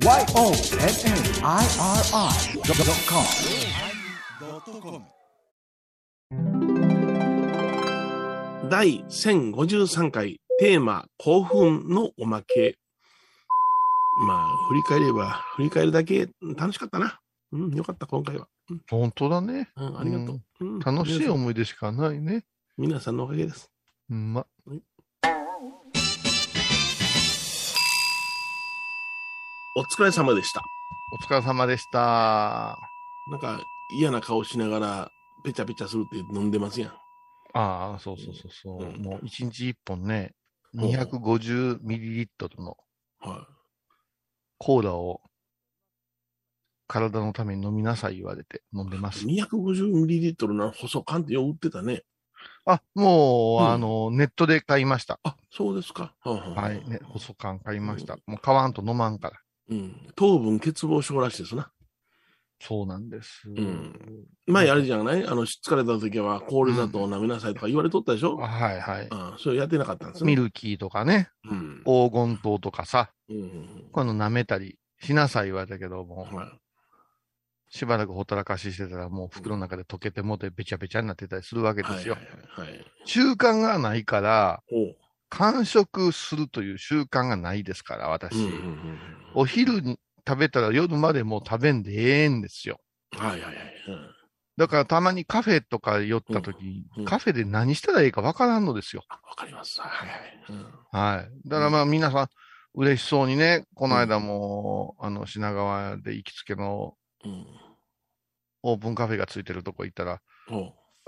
[0.00, 0.28] YONNIRI.com
[8.70, 12.76] 第1053回テーマ興奮のおまけ。
[14.20, 17.18] まあ、振り返れば、振り返るだけ楽しかったな。
[17.50, 18.46] うん、よかった、今回は。
[18.70, 19.68] うん、本当だね。
[19.76, 20.40] うんありがとう。
[20.60, 22.44] うん楽しい思い出しかないね。
[22.76, 23.68] 皆さんのおかげです。
[24.10, 24.46] うんま。
[29.78, 30.64] お疲れ様でした。
[31.12, 32.76] お疲れ様でした。
[33.30, 33.60] なんか
[33.96, 35.10] 嫌な顔しながら、
[35.44, 36.90] ペチャペチャするって飲んでますやん。
[37.54, 38.88] ああ、そうそうそうそう。
[38.88, 40.32] うんもう一日一本ね、
[40.74, 42.76] うん250ミリリットルの
[43.20, 43.46] は
[44.58, 45.20] コーラを
[46.88, 49.26] 体のために飲みなさい言われて飲んでます。
[49.26, 52.02] 250ml の細缶ってよう売ってたね。
[52.64, 55.20] あ、もう、うんあの、ネットで買いました。
[55.22, 56.16] あ、そうですか。
[56.24, 58.18] はあはあはい、ね、細缶買いました。
[58.26, 59.38] もう買わんと飲まんから。
[59.68, 60.06] うん。
[60.14, 61.70] 糖分欠乏症らしいですな。
[62.60, 63.48] そうなんです。
[63.48, 63.94] ん
[64.46, 65.24] 前あれじゃない？
[65.24, 69.06] あの、疲れた時は氷砂糖を舐めなさいとか言われとったでしょ、あはいはい。
[69.10, 70.30] あそれやってなかったんですね。
[70.30, 71.82] ミルキーとかね、うん。
[71.84, 73.84] 黄金糖とかさ、うん。
[73.92, 76.58] この舐めたりしなさい言われたけども、はい。
[77.70, 82.14] しばらくほったらかししてたらもう袋の中で溶けてもてべちゃべちゃになってたりするわけですよ。
[82.14, 82.32] はいはい
[82.62, 82.84] はいはい。
[83.04, 84.62] 習慣がないから。
[85.30, 88.34] 完食するという習慣がないですから、私。
[88.36, 88.98] うんうんうん
[89.34, 92.80] お昼に食べたら夜までもう食べんでええんですよ。
[93.12, 93.20] うん。
[93.20, 93.54] はいはいはい。
[94.56, 99.04] だからたまにカフェとか寄った時、うんうんカフェで何したらいいかわからんのですよ。
[99.08, 99.80] あわかります。
[99.80, 100.44] はいはい。
[100.48, 101.48] うんはい。
[101.48, 102.28] だからまあ皆さん
[102.74, 107.46] 嬉しそうにね、この間も、あの品川で行きつけのうん。
[108.62, 110.20] オープンカフェがついてるとこ行ったら。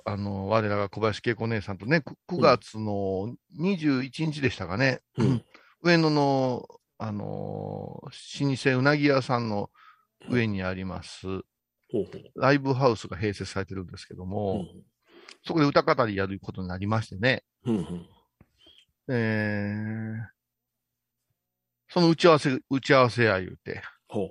[0.04, 5.44] あの、我らが小林恵子姉さんとね、く 9, 月の21日でしたかね、うん。
[5.82, 6.66] 上野の、
[6.98, 9.70] あのー老舗うなぎ屋さんの
[10.28, 11.26] 上にあります、
[12.36, 14.26] ライブハウスが併設されてるんですけどう。
[14.26, 14.66] も、
[15.44, 17.76] そこで歌語りやることになりましてね、うん。
[17.76, 18.06] うん。
[19.08, 20.40] えー
[21.92, 24.30] その打ち合わせ、打ち合わせや言うて、ほ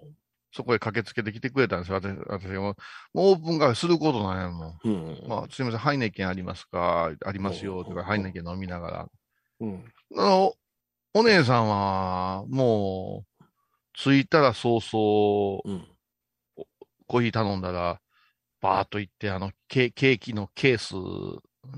[0.59, 2.75] そこへ駆けつけてきてくれたんですよ、私私がもう。
[3.14, 4.78] もうオープンカフェすることないもん。
[4.84, 4.90] う。
[4.90, 5.24] うん。
[5.25, 7.14] まあ、すみません、ハイネケンありますか？
[7.25, 7.86] ありますよ。
[7.86, 9.08] とか、ハイネケン飲みながら。
[9.62, 9.86] うん。
[10.18, 10.53] あの、
[11.14, 13.44] お姉さんは、もう、
[13.94, 15.88] 着いたら早々、うん。
[17.08, 18.02] コーヒー頼んだら、
[18.59, 20.94] バーっと行って、あの、ケケーキのケース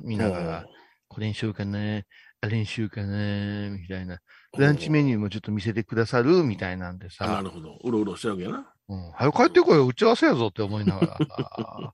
[0.04, 0.66] 見ながら、
[1.08, 2.08] これにしようかね、
[2.42, 4.20] あれにしようかね、みたいな。
[4.58, 6.44] ランチメニューもちょっと見せてくださる？
[6.44, 7.78] みたいなんであなさ、るほど。
[7.84, 8.71] うろうろしてるわけやな。
[8.92, 11.94] うん、早く帰ってこいよ、打ち合わせやぞって思いながら。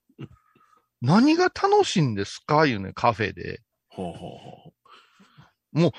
[1.00, 2.66] 何が楽しいんですか？
[2.66, 3.62] いうね、カフェで。
[3.88, 4.72] ほうほうほ
[5.72, 5.92] もう、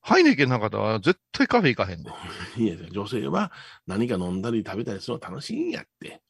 [0.00, 2.10] ハイネケンなかったら絶対カフェ行かへんで。
[2.10, 2.60] う。
[2.60, 3.52] いや、女性は
[3.86, 6.20] 何か飲んだり食べたりするの楽しいんやって。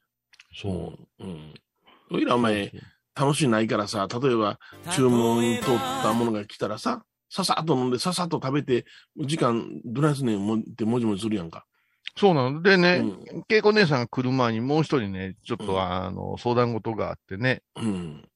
[0.55, 1.25] そう。
[1.25, 1.31] うん。
[1.31, 1.55] うん。
[2.11, 2.71] おいらお前、
[3.15, 4.59] 楽しいないからさ、例えば
[4.95, 8.85] 注文取ったものが来たらさ、ささっと飲んで、ささっと食べて、
[9.17, 11.65] 時間どないすねんもってもじもじするやんか。
[12.17, 12.63] そうなの。
[12.63, 12.97] でね、
[13.31, 18.29] うん恵子姉さんが来る前にもう一人ね、ちょっと、うんあの、相談事があってね、うん。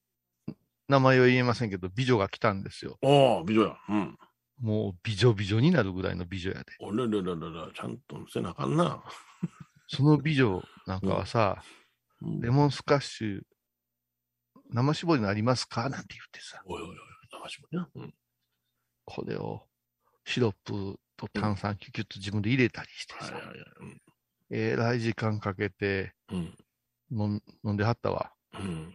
[0.87, 2.97] 名前は言えませんけど、美女が来たんですよ。
[3.03, 3.77] ああ、美女や。
[3.89, 4.17] うん。
[4.59, 6.65] もう美女美女になるぐらいの美女やで。
[6.79, 9.03] おららららら、ちゃんとせなあかんな。
[9.87, 11.61] その美女なんかはさ、
[12.21, 13.41] うんレモンスカッシュ、
[14.71, 15.87] 生搾りのありますか？
[15.87, 17.87] なんて言ってさ、おいおいおい、流しもな。
[17.93, 18.13] うん。
[19.05, 19.61] これを
[20.25, 23.33] シロップと炭酸キュキュッと自分で入れたりしてさ。
[24.49, 26.53] えらい時間かけてうん。
[27.11, 28.31] 飲んではったわ。
[28.53, 28.93] うん。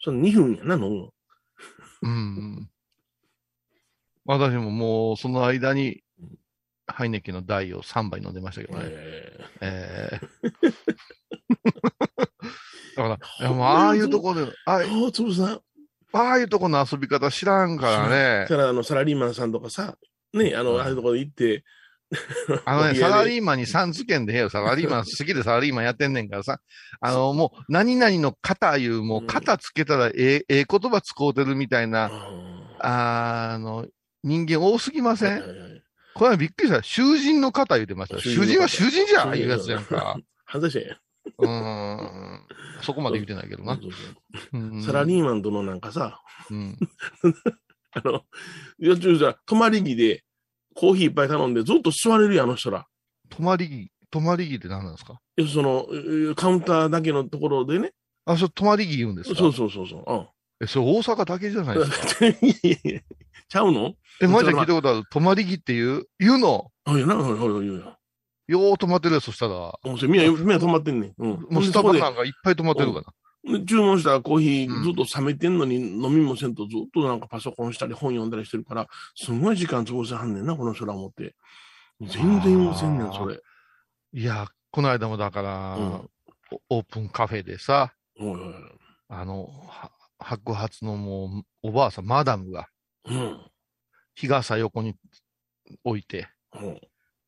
[0.00, 1.12] それ2分やな、飲むの。
[2.02, 2.70] うん。
[4.24, 6.38] 私ももうその間にうん、
[6.86, 8.84] ハイネケンの台を3杯飲んでましたけどね。
[8.88, 10.50] えええ
[12.96, 14.72] だから、いやもうああいうところで、あ。
[16.12, 18.46] ああいうとこの遊び方知らんからね。
[18.48, 19.98] だから、あの、サラリーマンさんとかさ、
[20.32, 21.64] ね、あの、うんああいうところで行って、
[22.64, 24.48] あのね、 サラリーマンにさん付けんでええよ。
[24.50, 26.60] サラリーマン好きでサラリーマンやってんねんからさ。
[27.00, 32.10] あの、もう、何々の肩いう、もう肩つけたらええ、ええ言葉使うてるみたいな、
[32.78, 33.86] ああの、
[34.22, 35.42] 人間多すぎまーせん？
[36.14, 36.82] これはびっくりした。
[36.82, 38.20] 囚人の肩言うてました。
[38.20, 40.16] 囚人は囚人じゃ囚人いうやつやんか。
[40.44, 40.96] 犯罪者や。
[41.38, 42.46] うーん。
[42.82, 43.78] そこまで言うてないけどな。
[44.82, 46.78] サラリーマンとのなんかさ、うん。
[47.92, 48.22] あの、
[48.78, 50.24] いや、ちょ、じゃあ泊まり木で
[50.76, 52.86] コーヒーいっぱい頼んでずっと座れるやん、あの人ら。
[53.30, 55.18] 泊まり木、泊まり木って何なんですか？
[55.38, 57.92] いやその、えーカウンターだけのところでね。
[58.26, 59.36] あ、それ泊まり木言うんですか？
[59.36, 60.04] そうそうそうそう。
[60.06, 60.26] うん。
[60.62, 62.06] え、それ大阪だけじゃないですか？
[63.48, 63.94] ちゃうの？
[64.20, 66.04] え、マジで聞いたことある泊まり木っていう？
[66.18, 66.70] 言うの？
[66.84, 67.96] あ、いや、なんか、言うよ。
[68.48, 69.54] よう止まってるよ、そしたら。
[69.54, 71.14] もうそれみんな、みんな止まってんねん。
[71.18, 71.46] うん。
[71.50, 73.06] もうスタバで感がいっぱい止まってるから。
[73.46, 81.34] で注文したコーヒうんーずっと冷めてんのに飲みもせんとずっとなんかパソコンしたり本読んだりしてるから、すごい時間潰せはんねんな、この人ら思って。
[82.00, 83.40] 全然言いませんねん、それ。
[84.12, 86.10] いや、この間もだから、うん
[86.68, 88.38] おオープンカフェでさ、おいおい
[89.08, 92.68] あの、は白髪のもう、おばあさん、マダムが。
[93.04, 93.40] うん。
[94.14, 94.94] 日傘横に
[95.84, 96.80] 置いて、うん。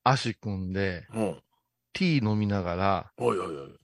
[0.05, 1.43] 足組んで、うん。
[1.93, 3.79] ティー飲みながら、おいおいおい。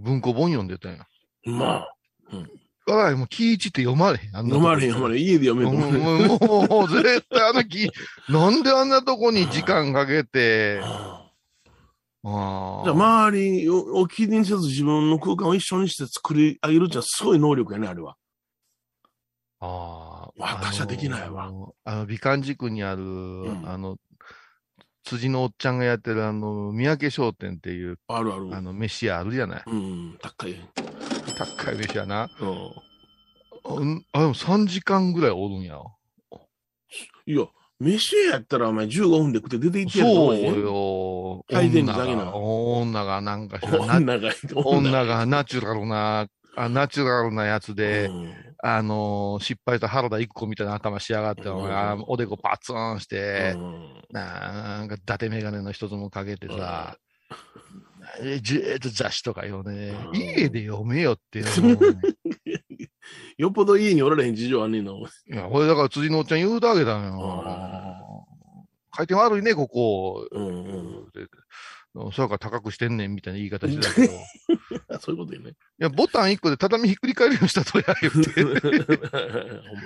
[0.00, 1.06] 文庫本読んでたんや。
[1.44, 1.94] まあ、
[2.88, 4.36] あら、もう、気ぃちって読まれへん。
[4.36, 5.22] あんなとこ飲まれへん飲まれへん。
[5.24, 6.28] 家で読めると思うね。
[6.28, 7.90] もう、もう絶対あの気、
[8.28, 11.30] なんであんなとこに時間かけて、あ
[12.22, 18.16] じゃあ、周りを気にせず自分の空間を一緒にして作り上げるってのはすごい能力やね、あれは。
[19.60, 20.30] ああ。
[20.38, 21.50] 私はできないわ
[21.84, 22.06] あの。
[22.06, 23.96] 美観地区にある、んあの、
[25.04, 28.54] 辻のおっちゃんがやってるあの、三宅商店っていう、あるある。
[28.54, 29.62] あの、飯屋あるじゃない。
[29.66, 30.54] うん、高い。
[31.36, 32.28] 高い飯屋な。
[32.40, 33.76] うん。
[33.76, 35.78] うん、あ、でも3時間ぐらいおるんや。
[37.26, 37.46] いや、
[37.78, 41.44] 飯屋やったらお前15分で食って出て行ってやるとそうよ。
[41.50, 46.26] 回転女率上げなが、女がなんかしらな女が、女がナチュラルな、
[46.56, 56.96] あナチュラルなやつで、うんあのー失敗した原田一子みたいな頭しやがって、うんおおでこパツンして、うんなんか、伊達メガネの一つもかけてさ、
[58.20, 61.78] えじーっと雑誌とかよね、うん家で読めよっていうね
[63.38, 64.98] よっぽど家におられへん事情あんねんの。
[64.98, 65.02] い
[65.34, 68.26] や、これだから辻のおっちゃん言うてあげたんよ。
[68.90, 70.28] 回転悪いね、ここ。
[70.30, 71.12] うんうん。
[71.92, 74.12] でそやから高くしてんねんみたいな言い方してたけど。
[74.12, 74.16] い
[75.00, 75.54] そういうことよね。
[75.78, 78.42] や、ボタン1個で畳ひっくり返るようにしたとや言って。
[78.44, 78.54] ほん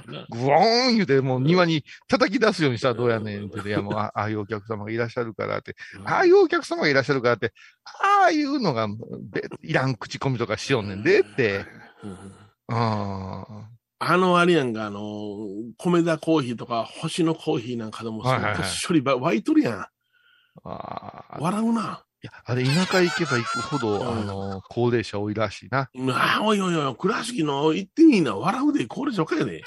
[0.06, 0.26] まな。
[0.28, 3.66] グワーン言うて、もう庭に叩き出すようにしたらどうやねんって。
[3.66, 5.76] いや、もうあ ああいうお客様がいらっしゃるからって。
[6.04, 7.54] ああいうお客様がいらっしゃるからって、
[7.84, 8.86] ああいうのが、
[9.30, 11.64] べいらん口コミとかしようねんでって。
[12.02, 12.18] うん
[12.66, 13.68] あ
[14.06, 15.48] あのあれやんか、あの、
[15.78, 19.86] 米田コーヒーとか星のコーヒーなんかでも、はいはいはい処理ば湧いとるやん。
[20.62, 21.38] あああ。
[21.40, 22.04] 笑うな。
[22.22, 25.90] いや、あれ、田舎行けば行くほど、うんあの、高齢者多いらしいな。
[26.12, 29.62] ああ、おいおいおい、倉敷の行ってみいな、笑うで、高齢者かやで。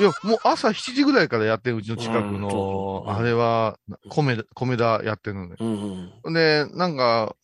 [0.00, 5.56] いや、もう朝7時ぐらいからやってるうちの近くのあれは、米田、米田やってるのね。
[5.58, 6.32] うんうん。
[6.32, 7.34] で、なんか、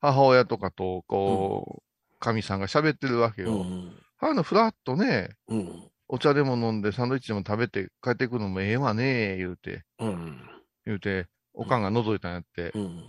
[0.00, 3.54] 母親とかと、こう、神さんが喋ってるわけよ。
[3.54, 3.92] うん
[4.24, 5.90] あの、ふらっとね、うん。
[6.06, 10.40] お茶でも飲んで、サンドイッチでも食べて帰ってくるのもええわね、言うて、うん。
[10.86, 13.04] 言うて、おかんが覗いたんやって、うん。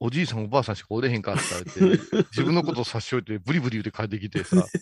[0.00, 4.64] おじいさんおばあさんしかおれへんかった言って、 自分のこと差し置いて、ブリブリ言うて帰ってきてさ、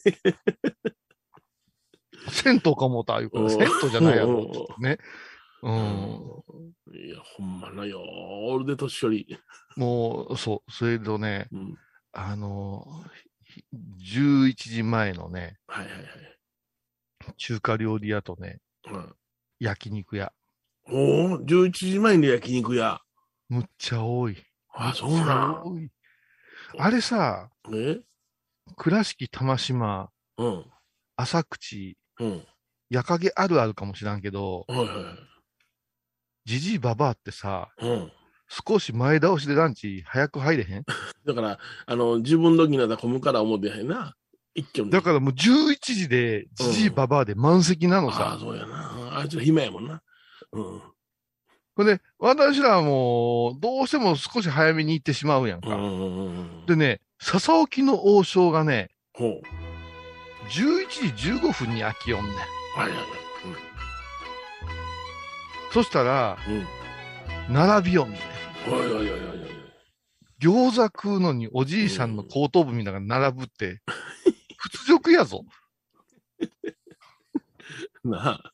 [2.28, 4.98] 銭湯か思った、言うから、銭湯じゃないやろ、つってね。
[5.62, 5.74] うん。
[6.94, 8.02] いや、ほんまなよ。
[8.48, 9.38] 俺で年寄り。
[9.76, 11.78] もう、そう、それとね、うん。
[12.12, 12.86] あの、
[13.42, 16.06] ひ11時前のね、はいはいはい。
[17.36, 18.60] 中華料理屋とね、
[18.90, 19.14] うん
[19.58, 20.32] 焼肉屋、
[20.90, 23.00] おお、11時前に焼肉屋。
[23.48, 24.36] むっちゃ多い。
[24.74, 25.88] あ、そうな多い。
[26.78, 27.74] あれさ、ん。
[27.74, 28.00] え？
[28.76, 30.64] 倉敷玉島、うん。
[31.16, 32.42] 浅口、うん。
[32.90, 34.66] 矢影あるあるかもしらんけど。
[36.44, 38.12] じじいばばあってさ、うん。
[38.48, 40.84] 少し前倒しでランチ早く入れへん？
[41.26, 44.14] だから、あの、自分時なだ混むから思ってへんな。
[44.54, 44.90] 一挙に。
[44.90, 48.38] だからもう11時で、じじいばばあで満席なのああ、さ。
[48.40, 49.18] そうやな。
[49.18, 50.00] あいつら暇やもんな。
[50.62, 50.82] うん。
[51.76, 55.68] ほんで、私らはもう、どうしても少し早めに行ってしまうやんか。
[55.68, 56.30] うんうんうんう
[56.62, 56.66] ん。
[56.66, 59.42] でね、笹沖の王将がね、ほう。
[60.48, 62.34] 11時15分に開きよんねん。
[62.34, 62.44] は
[62.78, 63.06] いはいはい。
[65.72, 66.38] そしたら、
[67.48, 67.54] うん。
[67.54, 68.18] 並びよんね
[68.66, 68.70] ん。
[68.70, 68.78] うん。
[68.78, 69.36] おいおいおいおい。
[70.40, 73.80] 餃子食うのにおじいさんの後頭部みたいなのが並ぶって、
[74.58, 75.44] 屈辱やぞ。
[78.04, 78.52] なあ。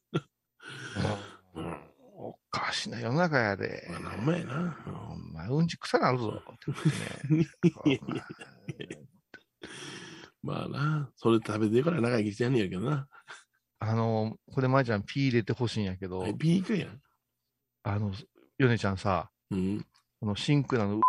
[1.55, 1.92] うん。
[2.23, 3.89] おかしな世の中やで。
[3.91, 4.77] まあ、なんまやな。
[5.11, 6.41] お前、うんち臭なるぞ。
[10.43, 11.11] まあな。
[11.17, 13.09] それ食べてから長生きしてやんねやけどな。
[13.81, 17.03] あの、これ、まいちゃん、ピー入れてほしいんやけどはい、ピークやん。
[17.83, 18.13] あの、
[18.59, 19.85] ヨネちゃんさ、うん。
[20.21, 21.01] このシンクラの、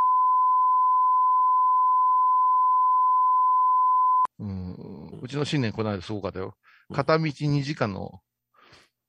[4.40, 6.56] うん、うちの新年この間すごかったよ。
[6.92, 8.20] 片道2時間の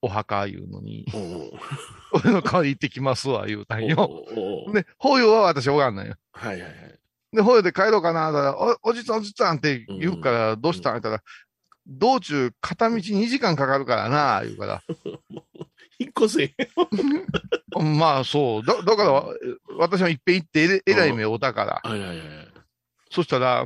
[0.05, 1.07] お墓いうのに、
[2.13, 4.25] 俺の代わり行ってきますわ、言うたんよ。
[4.73, 6.15] で、法要は私おらんのよ。
[6.33, 6.73] はいはいはい。
[7.33, 10.93] で、法要で帰ろうかな、だからお、おじさんおじさんって言うから、どうしたん？
[10.95, 11.23] 言ったら、
[11.87, 14.83] 道中片道2時間かかるからな、言うから。
[15.99, 16.55] 引っ越せ。
[17.99, 18.65] まあそう。
[18.65, 19.25] だだから、
[19.79, 21.81] 私もいっぺん行ってえらい目を負ったから。
[21.91, 22.49] はいはいはい。
[23.11, 23.65] そしたら、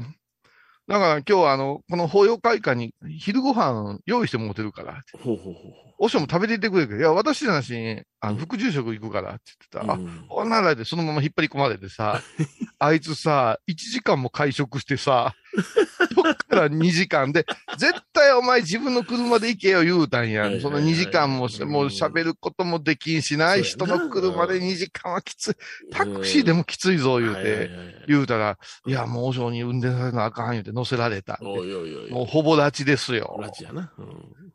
[0.88, 5.02] だから今日はあの、この法要会館に昼ご飯用意してもうてるから。
[5.22, 5.54] ほうほうほう
[6.00, 9.92] おしょも食べていってくれるけど、いや、私じゃなしに、あの、副住職行くからって言ってた。
[9.92, 10.24] うん。
[10.28, 12.20] ほんならでそのまま引っ張り込まれてさ、
[12.80, 15.34] あいつさ、1時間も会食してさ、
[16.14, 17.46] そっから2時間で、
[17.76, 20.48] 絶対お前自分の車で行けよ言うたんや。
[20.48, 20.60] ん。
[20.60, 23.54] その2時間もし、もう喋ることもできんしな。
[23.56, 25.54] い、人の車で2時間はきつい。
[25.92, 27.70] タクシーでもきついぞ言うて、
[28.08, 31.38] 言うたら、いや、もうお嬢に運転させなあかん言うて乗せられた。
[31.40, 33.38] もうほぼ拉致ですよ。
[33.40, 33.92] ラチやな。
[33.96, 34.47] うん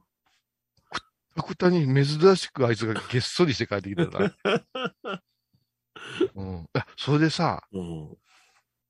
[1.42, 4.34] くたに珍しくあいつがげっそりして帰ってきてたな。
[6.36, 6.68] うん。
[6.98, 8.18] それでさ、うん。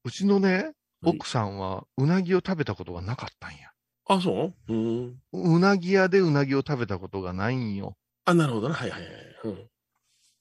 [0.05, 3.71] うちのね、はい奥さんはうなぎを食べたことがなかったんや。
[4.07, 4.73] あ、そう？
[4.73, 5.19] うん。
[5.33, 7.97] うなぎ屋でうなぎを食べたことがないんよ。
[8.23, 8.75] あ、なるほどな。
[8.75, 9.11] はいはいはい。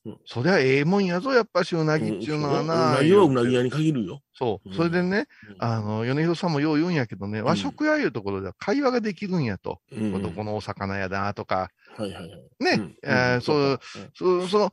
[0.04, 0.18] うん。
[0.25, 2.94] そりゃええもんやぞ、やっぱしうなぎっちゅうのはうな。
[2.97, 4.21] なぎはうなぎ屋に限るよ。
[4.35, 4.73] そうう。
[4.73, 9.80] んそれでね、うんあの、米広さんもよう言うんやけどね、和食屋いうところでは会話ができるんやと。
[9.90, 12.64] うんどこのお魚屋だとか、はいはいはい。
[12.64, 13.80] ね、うんえーそう、
[14.14, 14.72] そその、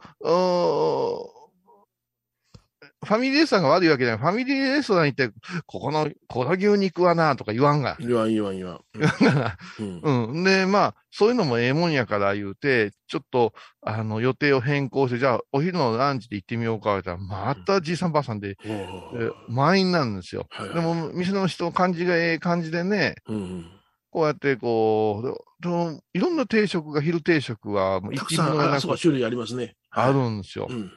[3.05, 4.21] ファミリーレストランが悪いわけじゃない。
[4.21, 5.33] ファミリーレストラン行って、
[5.65, 7.97] ここの、この牛肉はな、とか言わんが。
[7.99, 8.79] 言わん言わん言わん。
[8.93, 9.57] 言わん がな。
[9.79, 10.29] うん。
[10.33, 10.43] うん。
[10.43, 20.45] で、まあ、そういうのもええもんやから言うて、ちょっと、あの、予定を変更して、じゃあ、お昼のランチで行ってみようか、言ったら、またじいさんばあさんで、おえー満員なんですよ。
[20.49, 23.78] はいはいでも、店の人、感じがええ感じでね、うん。
[24.11, 29.75] こうやって、こう、どいろんな定食が、昼定食は、もうたく一さん、あ、そうか、種類ありますね。
[29.91, 30.73] あるんですよう。
[30.73, 30.91] ん。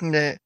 [0.00, 0.10] うん。
[0.10, 0.40] で、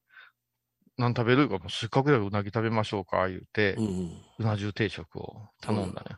[0.97, 4.21] 何食べるか、もうせっかくだからうなぎ食べましょうか、言うて、うん。
[4.39, 6.17] うな重定食を頼んだね。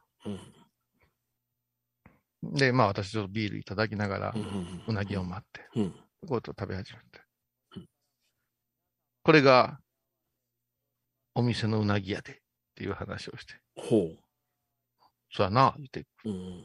[2.43, 2.53] うん。
[2.53, 4.35] で、まあ私ちょっとビールいただきながら
[4.87, 5.91] う、なぎを待って、うん。
[5.91, 5.97] こ
[6.31, 7.05] うやって食べ始めて
[7.77, 7.87] うん。
[9.23, 9.79] これが、
[11.33, 12.35] お店のうなぎ屋でっ
[12.75, 14.09] ていう話をして、ほ
[15.31, 16.29] そうやな、言って、う。
[16.29, 16.63] うん。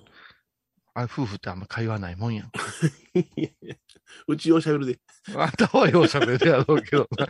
[0.95, 2.51] あ夫婦ってあんま会話ないもんやん。
[4.29, 4.99] うちを喋るで。
[5.37, 7.29] あんたはよう喋るやろうけどな。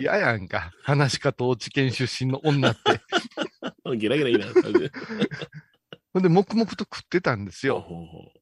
[0.00, 0.72] 嫌やんか。
[0.82, 3.00] 話し方落ち県出身の女って。
[3.96, 4.46] ゲラゲラ言いな。
[6.14, 7.80] ほんで、黙々と食ってたんですよ。
[7.80, 8.32] ほうほ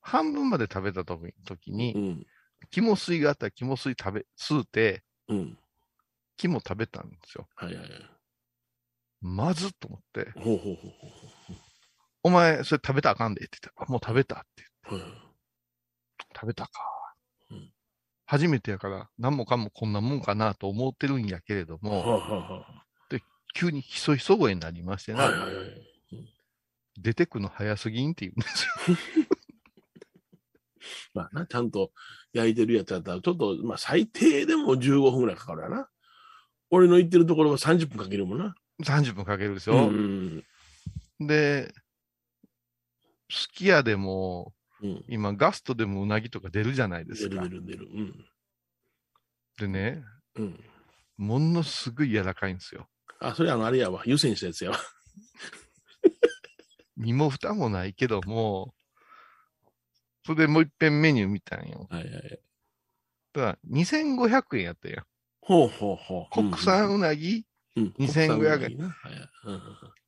[0.00, 1.74] 半分まで食べた時時う。
[1.74, 2.26] に、うん。
[2.70, 5.58] 肝水があったら肝水食べ、吸うて、うん。
[6.36, 7.48] 肝食べたんですよ。
[7.56, 8.13] はいはいはい。
[9.26, 10.92] まずっと思って、ほうほうほう
[12.24, 14.98] お前、それ食べたらあかんでって言って、あもう食べたってほう。
[15.00, 15.08] はい
[16.36, 16.70] 食べたか。
[17.50, 17.70] うん
[18.26, 22.66] 初めてやから、何もかもこんなもんかなと思ってるんやけれどはも、あは
[23.54, 25.66] 急にひそひそ声になりましてあな、はいはいはい。
[26.98, 28.96] 出てくの早すぎんって言うんですよ。
[31.12, 31.92] まあな、ちゃんと
[32.32, 35.88] 焼いてるやつだったら、ちょっと、まあ最低でも15分ぐらいかかるやな。
[36.70, 38.54] 俺の行ってるところは30分かけるもんな。
[38.82, 39.86] 30分かけるでしうょ。
[39.86, 40.44] ん。
[41.20, 41.72] で、
[43.30, 44.52] すき家でも、
[44.82, 45.04] うん。
[45.08, 47.58] 今ガストでもうなぎとか出るじゃないですか出る出。
[47.58, 47.88] る出る。
[47.92, 48.26] うん。
[49.58, 50.02] でね、
[50.36, 50.60] うん。
[51.16, 52.88] ものすごい柔らかいんですよ。
[53.20, 54.02] あ、それあの、あれやわ。
[54.04, 54.78] 湯煎したやつやわ。
[56.96, 58.74] 身も蓋もないけども、
[60.24, 61.86] それでもう一遍メニュー見たんよ。
[61.90, 62.40] はいはい。
[63.32, 65.04] だから2500円やったよ。
[65.40, 66.34] ほうほうほう。
[66.34, 67.44] 国産うなぎ、
[67.76, 68.88] うん、2500円円。
[68.88, 69.28] はい。
[69.46, 69.62] うん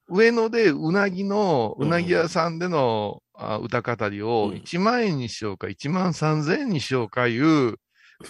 [0.09, 4.57] 上野でうなぎの、うなぎ屋さんでの、あ歌語りをうん。
[4.59, 7.75] 1万円にしようか、1万3000円にしようかいう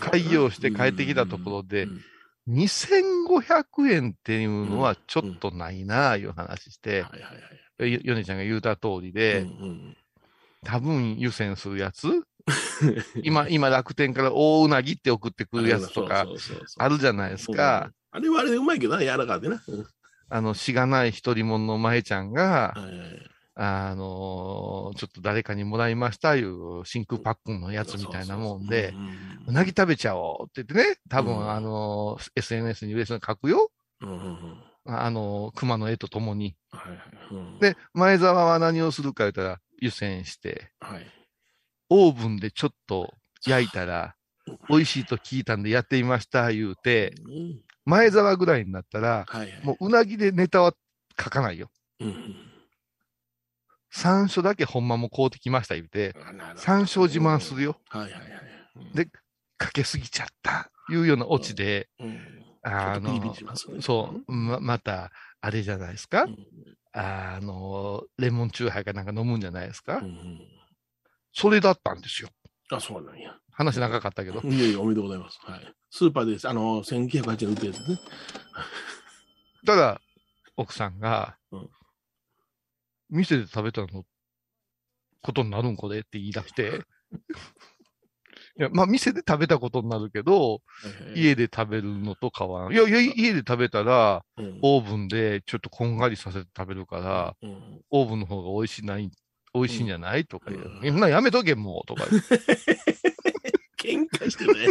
[0.01, 2.01] 会議をして帰ってきたところでうん
[2.49, 7.05] 2500円っていうのはちょっとないなあいう話して、
[7.79, 9.97] ヨネちゃんが言うた通りで、うんうん
[10.65, 12.09] 多分湯煎するやつ？
[13.23, 16.27] 今、今楽天から大うなぎって送ってくるやつとか
[16.79, 17.93] あるじゃないですか。
[18.17, 19.63] うんあれはあれでうまいけどな、柔らかでな。
[19.69, 19.87] うん。
[20.29, 23.31] あの、しがない一人者の前ちゃんが、はいはいはい。
[23.59, 28.93] あのーちょっと誰かにもらいましたいう真空パックンのやつみたいなもんで
[29.47, 31.51] そう、なぎ食べちゃおうって言ってね、多分、うん。
[31.51, 33.71] あのー SNS に上に書くよ。
[34.03, 34.29] うんうんうん。
[34.31, 34.57] うん
[34.89, 36.55] あのー熊の絵とともに。
[36.71, 37.01] はいはい。
[37.33, 41.07] うんで、前澤は何をするか言ったら、湯煎して、はい。
[41.89, 43.15] オーブンでちょっと
[43.47, 44.15] 焼いたら、
[44.69, 49.65] 美味しいと聞いたんでやってみました言うて、うん前澤ぐらいになったら、はいはい。
[49.65, 50.75] もううなぎでネタは
[51.19, 51.71] 書かないよ。
[52.01, 52.37] うんうん
[53.89, 56.15] 山椒だけほんまも買うてきました言うて、
[56.57, 57.81] 山椒自慢するよ。
[57.89, 58.23] はいはいはい。
[58.95, 59.09] で
[59.57, 60.71] かけすぎちゃった。
[60.93, 62.19] いうようなオチで、うん、
[62.63, 63.35] あの
[63.81, 66.37] そう、ま、また、あれじゃないですか、うん
[66.93, 70.03] あの、レモンチューハイかなんか飲むんじゃないですか、
[71.33, 72.29] それだったんですよ。
[72.71, 73.37] あ、そうなんや。
[73.57, 74.41] 話長かったけど。
[74.49, 75.39] いやいや、おめでとうございます。
[75.43, 75.75] はい。
[75.91, 76.49] スーパーです。
[76.49, 77.99] あの、1908円売ってるやつですね。
[79.67, 80.01] ただ、
[80.57, 81.71] 奥さんが、うん
[83.09, 84.05] 店で食べたの
[85.23, 86.83] ことになるんこれって言い出して、
[88.59, 90.61] いや、まあ、店で食べたことになるけど、
[91.15, 92.73] 家で食べるのと変わらん。
[92.73, 99.09] いや、いや、家で食べたら、うんオーブンでちょっとこんがりさせて食べるから、うんオーブンの方が美味しいない、
[99.55, 100.27] 美味しいんじゃない？
[100.27, 100.81] とか言う。
[100.83, 102.41] うんなやめとけ、もう、とか言って。
[103.87, 104.67] 喧嘩してるね。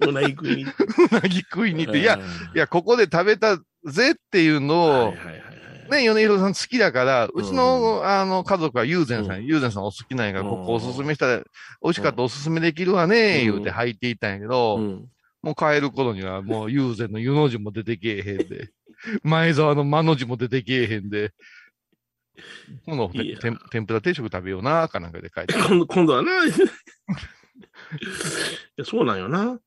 [0.00, 0.64] うなぎ食いに。
[0.64, 0.66] う
[1.12, 2.18] なぎ食いに行って、いや、
[2.54, 5.14] いや、ここで食べたぜっていうのを。
[5.90, 11.38] ね、米広さん好きだから、うちの、うあの、家族は友禅さん、うん友禅さんお好きなんやから、うんここおすすめしたら、
[11.82, 15.08] 美味しかったらおすすめできるわね、うん言うて入っていったんやけど、うん。
[15.42, 18.70] もう帰る頃にはもう友禅の湯の字も出てけえへんで、
[19.22, 21.32] 前沢の間の字も出てけえへんで、
[22.86, 23.10] 今度
[23.70, 25.54] 天ぷら定食食べような、かなんかで帰って。
[25.54, 26.30] 今度、今度はな。
[27.92, 28.06] い
[28.76, 29.58] やそうなんよな。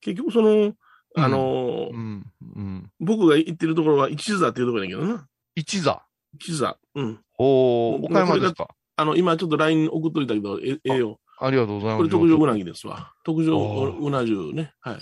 [0.00, 0.74] 結局その、
[1.16, 2.90] あの、うん、うん。
[3.00, 5.26] 僕が行ってるところは一座っていうところだけどな。
[5.54, 6.02] 一座？
[6.34, 6.76] 一座。
[6.94, 7.20] うん。
[7.38, 8.68] おー、岡山ですか？
[8.96, 11.18] あの、今ちょっと LINE 送っといたけど、えええよ。
[11.38, 11.96] ありがとうございます。
[11.98, 13.12] これ特上うなぎですわ。
[13.24, 13.56] 特上
[14.00, 14.72] うな重ね。
[14.80, 14.98] はい。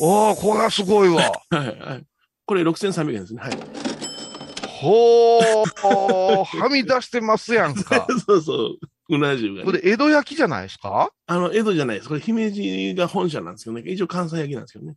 [0.00, 1.22] おー、これはすごいわ。
[1.50, 1.78] はい。
[1.78, 2.04] はい。
[2.46, 3.40] これ6300円ですね。
[3.42, 3.58] はい。
[4.66, 8.06] ほー、はみ出してますやんか。
[8.26, 8.78] そうそう。
[9.08, 9.64] うな重が、ね。
[9.64, 11.10] これ江戸焼きじゃないですか？
[11.26, 12.08] あの、江戸じゃないです。
[12.08, 13.82] これ姫路が本社なんですけどね。
[13.90, 14.94] 一応関西焼きなんですけどね。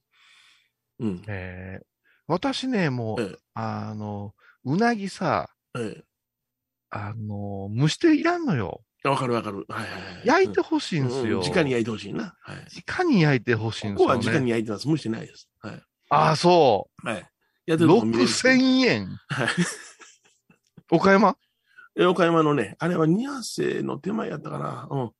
[0.99, 1.23] うん。
[1.27, 1.85] えー、
[2.27, 4.33] 私ね、もう、ええあの、
[4.65, 6.03] うなぎさ、え
[6.89, 8.81] あの、蒸していらんのよ。
[9.05, 9.07] え。
[9.07, 9.65] わかるわかる。
[9.69, 10.27] はいはいはい。
[10.27, 11.39] 焼いてほしいんですよ。
[11.39, 12.35] うん直に焼いてほしいな。
[12.41, 12.57] はい。
[12.87, 14.15] 直に焼いてほしいんですよ、ね。
[14.15, 14.87] ここは直に焼いてます。
[14.87, 15.49] 蒸してないです。
[15.61, 15.81] はい。
[16.09, 17.15] ああ、そはい。
[17.65, 17.79] やっう。
[17.79, 19.07] てるとこ見れる6000円。
[19.29, 19.47] はい。
[20.91, 21.29] 岡山？
[21.29, 21.50] え
[21.99, 24.87] 岡山のね、あれはニアセの手前やったかな。
[24.89, 25.11] うん。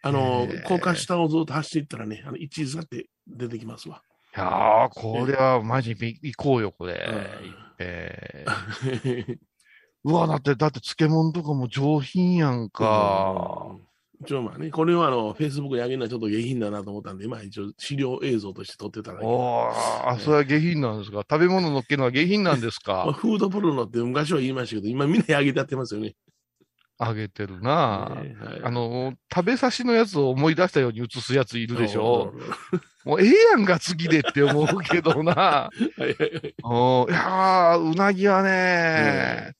[0.00, 4.02] あの高架下をずっと走っていったらね、あの、一座って出てきますわ。
[4.36, 6.92] いやー、これはマジで行こうよ、これ。
[6.94, 7.12] う
[7.50, 9.38] んえー
[10.04, 13.66] うわ、だって、だって漬物とかも上品やんか。
[13.70, 13.87] うん
[14.20, 19.24] 一応まあね、これはあの、フェイスブックに上げるのはちょっと下品だなと思ったんで、まあ一応資料映像として撮ってただけ。
[19.24, 21.18] おー、あ、それは下品なんですか？
[21.30, 26.14] 食べ物のっけるのは下品なんです まあ、かフードポルノって昔は言いましたけど、今みんな上げてやってますよね。
[27.00, 27.70] あげてるな。
[27.70, 28.60] はい。
[28.64, 32.32] あの、食べさしのやつを思い出したように映すやついるでしょ？
[33.04, 35.32] うもうええやんが次でって思うけどな。
[35.70, 36.54] はいはいはい。
[36.64, 39.52] おいやー、うなぎはね、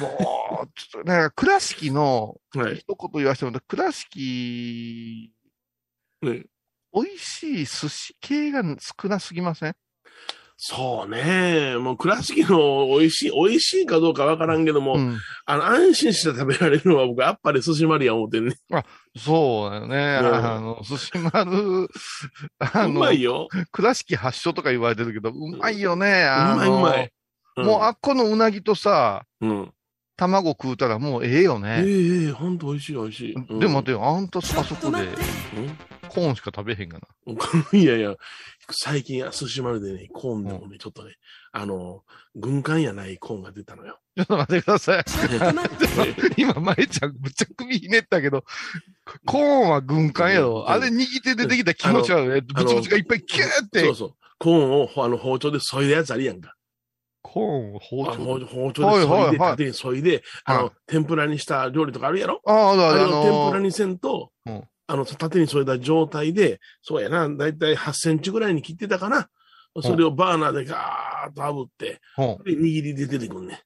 [0.00, 2.76] もう、ちょっと、なんか倉敷の、はい。
[2.76, 5.32] 一言言わせてもらうと、倉敷、
[6.22, 6.44] ね
[6.94, 9.74] 美味しい寿司系が少なすぎません？
[10.64, 11.76] そうね。
[11.78, 15.18] もう倉敷の美味しい、美味しいかどうかわからんけども、うん。
[15.46, 18.56] あの、安心して食べられるのは僕、あっぱれ寿司マリア思ってるね。
[19.16, 20.16] そうだよね。
[20.18, 21.88] あの、寿司丸、
[22.60, 23.48] あうの、まいよ。
[23.72, 26.28] 倉敷発祥とか言われてるけど、うまいよね。
[26.28, 27.06] うまいうまい。
[27.06, 29.72] んもうあっこのうなぎとさ、うん。
[30.16, 32.24] 卵食うたらもうええよええね。
[32.26, 33.34] ええほんと美味しい美味しい。
[33.34, 35.78] うんでも待てよ、あんたあそこでうん？
[36.08, 37.08] コーンしか食べへんがな。
[37.78, 38.14] いやいや、
[38.70, 41.14] 最近、寿司丸でね、コーンでもね、ちょっとね、
[41.52, 42.02] あの、
[42.36, 43.98] 軍艦やないコーンが出たのよ。
[44.16, 45.04] ちょっと待ってください。
[46.36, 48.44] 今、まえちゃん、むっちゃ首ひねったけど、
[49.24, 50.68] コーンは軍艦やろ。
[50.68, 52.40] あれ握って出てきた気持ち悪いね。
[52.42, 53.94] ブツブツがいっぱいキューってそう。
[53.94, 54.14] そう。
[54.38, 56.54] コーンをあの包丁で削いだやつあるやんか。
[57.32, 59.50] コーンを包あ丁包包丁ではいはいはい。
[59.52, 62.40] 縦に削いで、あはの、天ぷらにした料理とかあるやろ？
[62.46, 69.28] ああ、だあれを天ぷらにせんとうん、あの、縦に添えた状態で、そうやな、だいたい8センチぐらいに切ってたかな。
[69.82, 72.44] それをバーナーでガーッと炙って、うん。
[72.44, 73.62] で、握りで出てくんね。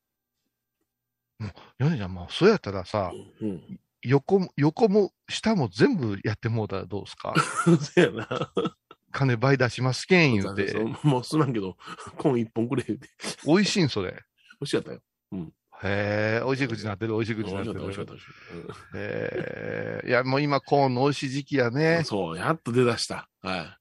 [1.79, 3.81] ヨネちゃん、もう、そうやったらさ、うん。
[4.03, 7.35] 横も、横も、下も全部やってもうたらどうですか？
[7.67, 8.53] そうやな。
[9.17, 10.75] 金倍出しますけん言うて。
[11.03, 11.79] もうすまんけど、
[12.19, 13.09] コーン一本くれ言うて。
[13.47, 14.13] 美味しいん、それ。
[14.13, 15.01] 美味しかったよ。
[15.83, 18.15] へえ、美味しい口になってる、美味しい口になって美味しかった、る美。
[18.17, 21.79] 味しかった美味しかっへえ、いや、もう今、コーンの美味しい時期やた。
[21.79, 22.05] ねうん。
[22.05, 23.29] そう、やっと出だした。
[23.43, 23.79] はい。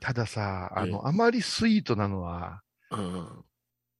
[0.00, 3.44] たださ、あええの、あまりスイートなのは、うん。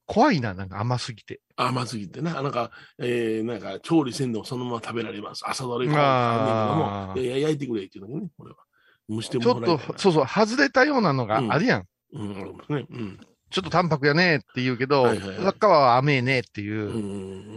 [0.07, 1.41] 怖いな、なんか甘すぎて。
[1.57, 5.43] 甘すぎてな、なんか、えー、なんか、調理せんでもそのまま食べられます。
[5.47, 8.57] 朝どれコーンあんねんけども、いや、焼いてくれっていうのね、これは。
[9.11, 11.85] 蒸してちょっともらいたいな、そうそう、外れたようなのがあるやん。
[12.13, 12.87] うん、なるほどね。
[12.91, 13.21] うん。
[13.51, 16.97] ちょっと淡白やねって言うけど、はいはいはい裏側は甘えねっていう、うんう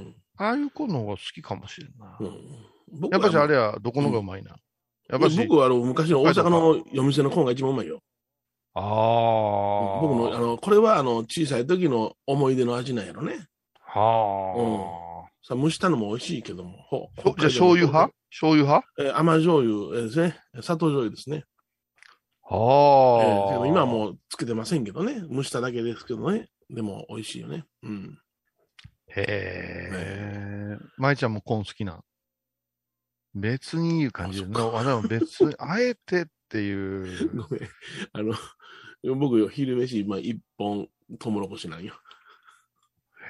[0.09, 2.17] んああいう子の方が好きかもしれんな。
[2.19, 2.27] うん。
[2.27, 4.55] うん、やっぱしあれははどこのがうまいな。
[5.07, 8.01] やっぱし、僕はあの昔の大阪の夜店のコーンが一番うまいよ。
[8.73, 10.01] ああ。
[10.01, 13.45] 僕の、あの、これはあの、小さい時の思い出の味なんやろね。
[13.79, 16.77] はさ、蒸したのも美味しいけども。
[16.89, 17.21] ほあ。
[17.21, 18.11] じゃあ醤油派？
[18.33, 18.87] 醤油派？
[18.97, 20.35] えー甘醤油ですね。
[20.61, 21.37] 砂糖醤油ですね。
[21.37, 23.53] えーはあ。
[23.53, 25.23] けど今はもうつけてませんけどね。
[25.31, 26.49] 蒸しただけですけどね。
[26.69, 27.65] でも美味しいよね。
[27.83, 28.19] うん。
[29.07, 30.77] へえ。
[30.97, 32.01] 舞ちゃんもコーン好きな。
[33.35, 37.29] 別にいう感じで、あでも別に、あえてっていう。
[37.37, 37.69] ごめん。
[38.13, 38.33] あの、
[39.15, 40.87] 僕よ、昼飯、今一本、
[41.19, 41.93] トウモロコシなんよ。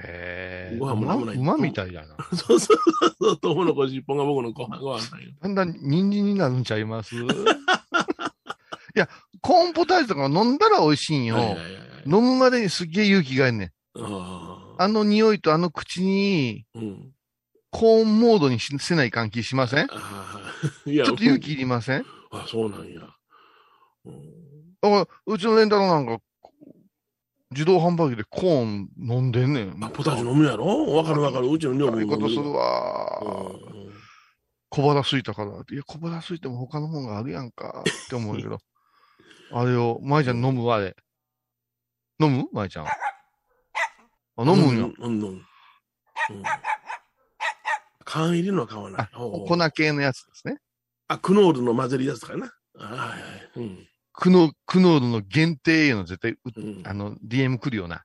[0.05, 0.77] へえ。
[0.79, 2.15] ご飯もなんもない馬みたいだな。
[2.35, 2.77] そうそう
[3.19, 5.31] そう、トウモロコシ一本が僕のご飯ご飯なんよ。
[5.41, 7.15] だんだん人参になるんちゃいます？
[8.95, 9.09] いや、
[9.41, 11.35] コーンポタージュとか飲んだら美味しいんよ。
[11.35, 13.71] はいはいはいはい飲むまでにすっげえ勇気がいるねん。
[13.97, 16.79] ああの匂いとあの口に、あ。
[16.79, 17.13] うん。
[17.71, 19.87] コーンモードにしせない感じしません？
[20.85, 23.01] いや、ょっと勇気いりませんあ、そうなんや。
[24.05, 24.43] うん
[24.81, 26.19] だからうちのレンタルなんか、
[27.53, 29.83] 自動販売機でコーン飲んでんねん。
[29.83, 30.65] あ、ポタージュ飲むやろ？
[30.93, 31.49] わかるわかる。
[31.49, 33.19] うちの女房そういうことするわ。
[33.21, 33.51] わ。
[33.51, 33.83] うん
[34.75, 35.51] 小腹空いたから。
[35.51, 38.57] いや、小腹空いても他のもんがあるやんかって思うけど。
[39.53, 40.95] あれを、舞ちゃん飲むあれ。
[42.19, 42.45] 飲む？
[42.51, 42.87] 舞ちゃん。
[42.87, 42.91] あ、
[44.39, 44.91] 飲むんよ。
[44.97, 45.27] うん、飲む。
[45.27, 45.43] うん。
[48.03, 50.57] 缶入りのは買わない粉系のやつですね。
[51.07, 52.51] あ、クノールの混ぜるやつかな。
[52.79, 53.51] あはいはい。
[53.57, 53.87] うん。
[54.13, 56.83] クノ、クノールの限定の絶対う、うん。
[56.85, 58.03] あの、DM 来るような。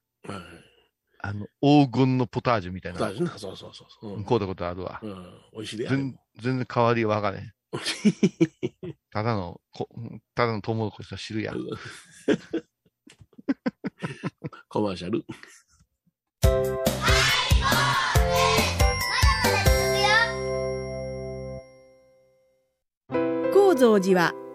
[1.20, 2.98] あの、黄金のポタージュみたいな。
[2.98, 3.38] ポタージュな。
[3.38, 4.14] そうそうそうそう。
[4.14, 4.24] うん。
[4.24, 5.00] こうたことあるわ。
[5.02, 5.26] うん。
[5.52, 5.86] 美味しいで。
[5.86, 7.52] 全然変わりわかれへん。
[9.12, 9.88] ただの、こ
[10.34, 11.52] ただのトウモロコシの汁や。
[14.68, 15.26] コマーシャル。
[23.52, 24.47] 高蔵寺は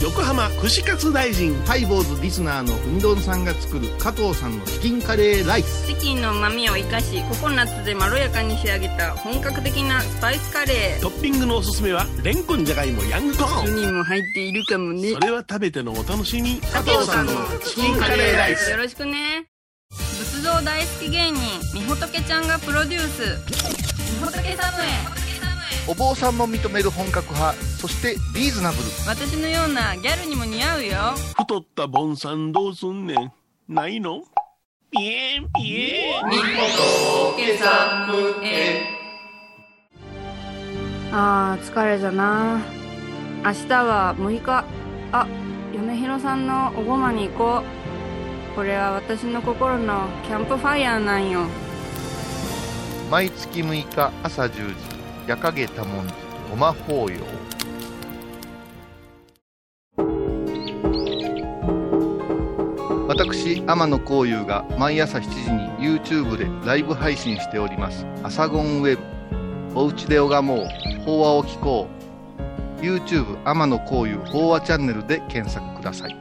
[0.00, 1.54] 横浜串カツ大臣。
[1.66, 5.86] ハイボーズリスナーのうみどんさんが作る加藤さんのチキンカレーライス。
[5.88, 13.76] チキンの旨味を生かしココナッツでまろやかに仕上げた本格的なスパイスカレートッピングのおすすめは、レンコンじゃがいもヤングコーン。
[13.76, 16.58] にも入っているかもねそれは食べてのお楽しみ。
[16.60, 17.32] 加藤さんの
[17.62, 18.78] チキンカレーライスよ。
[18.78, 19.44] ろしくね
[19.90, 21.40] 仏像大好き芸人
[21.74, 23.36] みほとけちゃんがプロデュース
[24.18, 25.29] みほとけサムへ
[25.90, 28.84] お坊さんも認める本格派、そしてリーズナブル。
[29.08, 30.92] 私のようなギャルにも似合うよ。
[31.36, 33.32] 太ったボンさんどうすんねん。
[33.68, 34.22] ないの？
[34.92, 36.22] ピエンピエン。
[41.12, 42.60] あー疲れじゃな。
[43.44, 44.64] 明日は6日。
[45.10, 45.26] あ
[45.74, 47.64] 嫁ひろさんのおごまに行こ
[48.52, 48.54] う。
[48.54, 51.46] これは私の心のキャンプファイヤーなんよ。
[53.10, 54.74] 毎月6日朝10時、
[55.30, 56.14] 夜影多文字、
[56.50, 57.20] ごま法要。
[63.06, 68.04] 私、天野幸雄が毎朝7時に YouTube でライブ配信しております。
[68.24, 69.78] アサゴンウェブ。
[69.78, 70.66] おうちで拝もう。
[71.04, 71.86] 法話を聞こ
[72.80, 72.80] う。
[72.80, 76.16] YouTube 天野幸雄法話チャンネルで検索ください。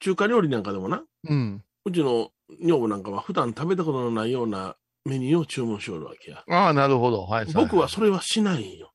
[0.00, 1.62] 中華料理なんかでもな、うん。
[1.84, 6.44] うちの女房なんかは普段食べたことのないようなメニューを注文しよるわけや。
[6.48, 7.22] ああ、なるほど。
[7.22, 7.46] はい。
[7.52, 8.92] 僕はそれはしないんよ。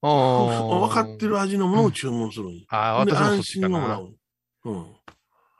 [0.00, 2.64] ああ分かってる味のものを注文するんよ。
[2.68, 3.78] ああ、で私もそっ安ちかな。
[3.78, 4.14] 心をもらう。
[4.64, 4.96] うん。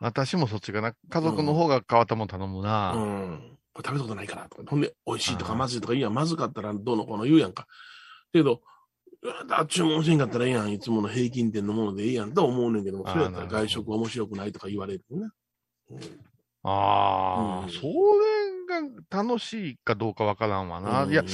[0.00, 0.94] 私もそっちかな。
[1.10, 2.92] 家族の方が変わったもん頼むな。
[2.94, 3.58] うん。
[3.72, 4.62] これ食べたことないからとか。
[4.68, 7.66] ほんで、美味しいとかまずいとか、いや、まずかったらどうのこうの言うやんか。
[8.32, 8.62] けど、
[9.24, 10.72] いやだ注文せんかったらええやん。
[10.72, 15.32] いつもの平均点のものでええやんとは思うねんけども、あーそれやったら外食面白くないとか言われるな。
[16.68, 21.04] ああ、うんそれが楽しいかどうかわからんわな。
[21.04, 21.24] うんいや、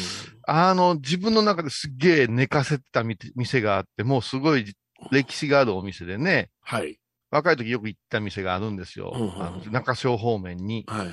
[0.47, 4.65] あの、自分の中ですっげえ寝かせてたみ店があって、もうすごい
[5.11, 6.99] 歴史があるお店でね、はい。
[7.31, 9.13] 若い時よく行った店があるんですよ。
[9.15, 10.85] うんうんあの中小方面に。
[10.87, 11.09] はい。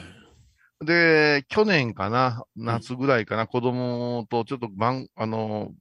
[0.85, 5.71] で、去年かな、夏ぐらいかな、子供とちょっと晩、あの、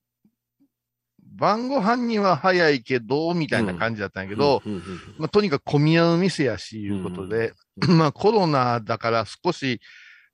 [1.30, 4.84] 晩ご飯には早いけど、みたいな感じだったんやけど、うんうんうん
[5.18, 7.52] まあ、とにかく混み合う店やし、いうことで、
[7.88, 9.80] まあコロナだから少し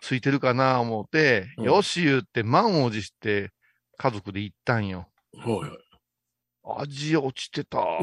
[0.01, 3.51] 空いてるかな思って、うんよし言って満を持して
[3.97, 5.09] 家族で行ったんよ。
[5.37, 5.71] はいはい。
[6.83, 7.79] 味落ちてた。
[7.79, 8.03] は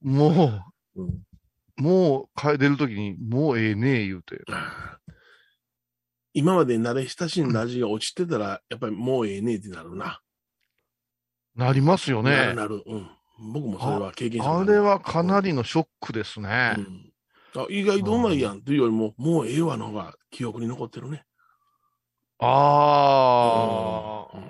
[0.00, 0.64] も
[0.96, 1.06] うん
[1.78, 4.40] う、もう帰れるときに、もうええねえ言うて。
[6.34, 10.20] 今まで慣れ親しんだ味が落ちてたら、やっぱりもうええねえってなるな。
[11.54, 12.54] なりますよなるね。
[12.54, 12.82] なる。
[12.86, 13.08] うん。
[13.52, 16.76] 僕もそれは経験したあれはかなりのショックですね。
[16.78, 17.12] うん。
[17.54, 21.24] あ意外とうまいやんっていうよりも、もうええわの方が記憶に残ってるね。
[22.38, 24.42] ああ、うん。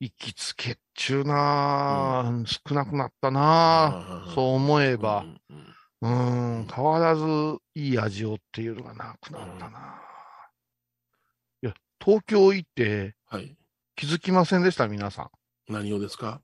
[0.00, 5.70] 行きつけっちゅうなあ、少なくなったなあ、そう思えば、うん。
[6.02, 6.60] うん。
[6.60, 7.24] うん、変わらず
[7.74, 10.09] いい味をっていうのがなくなったな。
[12.02, 13.56] 東京行ってはい。
[13.96, 15.30] 気づきませんでした、皆さ
[15.68, 15.72] ん。
[15.72, 16.40] 何をですか？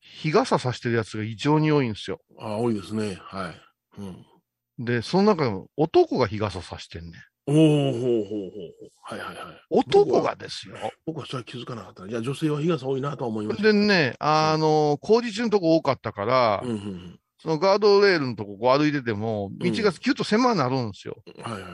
[0.00, 2.20] 日傘さしてるやつが異常に多いんですよ。
[2.38, 3.18] あ多いですね。
[3.20, 4.00] はい。
[4.00, 4.84] うん。
[4.84, 7.12] で、その中でも男が日傘さしてんねん。
[7.46, 8.90] おおほうほうほうほう。
[9.02, 9.60] はいはいはい。
[9.70, 10.76] 男がですよ。
[11.04, 12.06] 僕はそれは気づかなかった。
[12.06, 13.62] いや、女性は日傘多いなとは思いました。
[13.64, 21.22] でね、あの、工事中のとこ多かったから、うんうんそのガードレールのとここう歩いてても、道がキュッと狭くなるんですよ。
[21.26, 21.42] うん。
[21.42, 21.72] はいはい。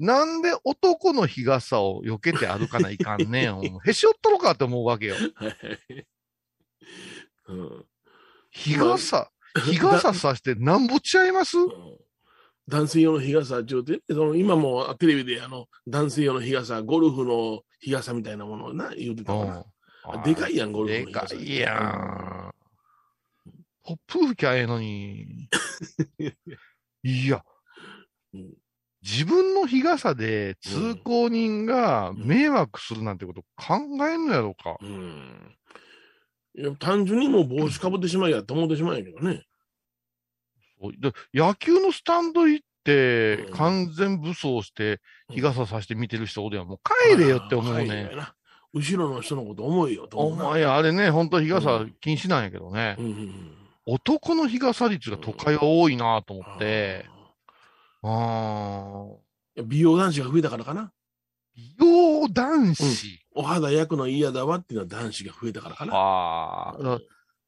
[0.00, 3.60] なんで男の日傘を避けて歩かないかんねん。
[3.86, 5.14] へし折ったのかって思うわけよ。
[5.14, 6.06] はいはい。
[7.48, 7.86] うん。
[8.50, 9.30] 日傘、
[9.66, 11.56] 日傘さしてなんぼちゃいます？
[12.66, 19.64] 男性用の日傘ちょうて、その今もテレビであの男性用の日傘、ゴルフの日傘みたいなものをな、言うてたかな。
[20.04, 21.36] あでかいやん、ゴルフので日傘。
[21.36, 22.54] かいやん。
[23.86, 25.48] 突風吹きゃええのに。
[27.02, 27.44] いや
[28.32, 28.54] うん、
[29.04, 33.76] 自分の日傘で通行人が迷惑するなんてこと考
[34.08, 34.78] えんのやろうか。
[34.80, 35.54] うん。
[36.56, 39.44] いや、単純にもう帽子かぶってしまえやと思ってしまうんやけどね。
[40.80, 46.66] そうで野球のスタンド行ってうん完全武装して日傘さして見てる人おるやん。
[46.66, 46.78] もう
[47.12, 48.10] 帰れよって思うはいね。
[48.16, 48.34] な
[48.72, 50.48] 後ろの人のこと思いよと思うな。
[50.48, 52.96] お前あれね、本当日傘禁止なんやけどね。
[52.98, 53.56] うんうんうん。
[53.86, 57.06] 男の日傘率が都会は多いなと思って。
[58.04, 59.06] あ
[59.58, 59.62] あ。
[59.64, 60.92] 美容男子が増えたからかな。
[61.56, 63.20] 美容男子？
[63.34, 65.94] お肌焼くの嫌だわっていうのは男子が増えたからかな。
[65.94, 66.98] ああ。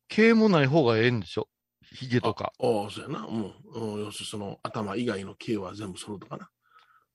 [0.09, 1.49] 毛もない方がええんでしょ？
[1.93, 2.53] 髭とか。
[2.59, 3.27] ああ、そうやな。
[3.27, 3.53] うん。
[3.75, 6.49] うん、要するにその頭以外の毛は全部揃うとかな。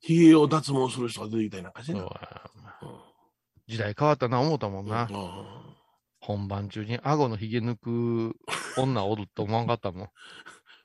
[0.01, 1.99] 髭を脱毛する人が出てきたりなんかしてな。
[1.99, 2.11] うんうん
[3.67, 5.07] 時代変わったな思ったもんな。
[5.09, 5.73] あ
[6.19, 8.35] 本番中に顎の髭抜く
[8.75, 10.09] 女おると思わんかったもん。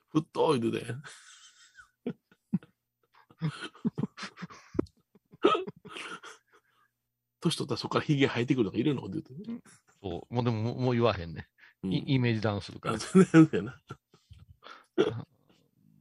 [0.09, 0.85] ふっといてで。
[7.41, 9.59] 年取ったらそこから髭生えてくるとかいろんなこと言うてね。
[10.01, 10.33] そう。
[10.33, 11.47] もうでももう言わへんね。
[11.83, 12.99] うんイイメージダウンするからあ。
[12.99, 13.79] そうなんだよな。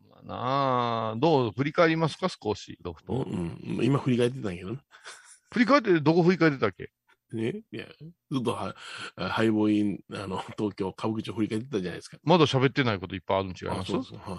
[0.08, 3.12] まあなあ、どう振り返りますか少し、ロフト。
[3.28, 4.80] うんうん、今振り返ってたんやけどね。
[5.52, 6.90] 振り返ってどこ振り返ってたっけ？
[7.32, 7.62] ね。
[7.72, 7.86] いや、
[8.30, 8.74] ずっとは、
[9.16, 12.18] ハイボーイン、あの、東京、歌舞伎町振り返ってたじゃないですか。
[12.24, 13.92] まだ喋ってないこといっぱいあるん違います？
[13.92, 14.18] あそうそう。
[14.18, 14.36] は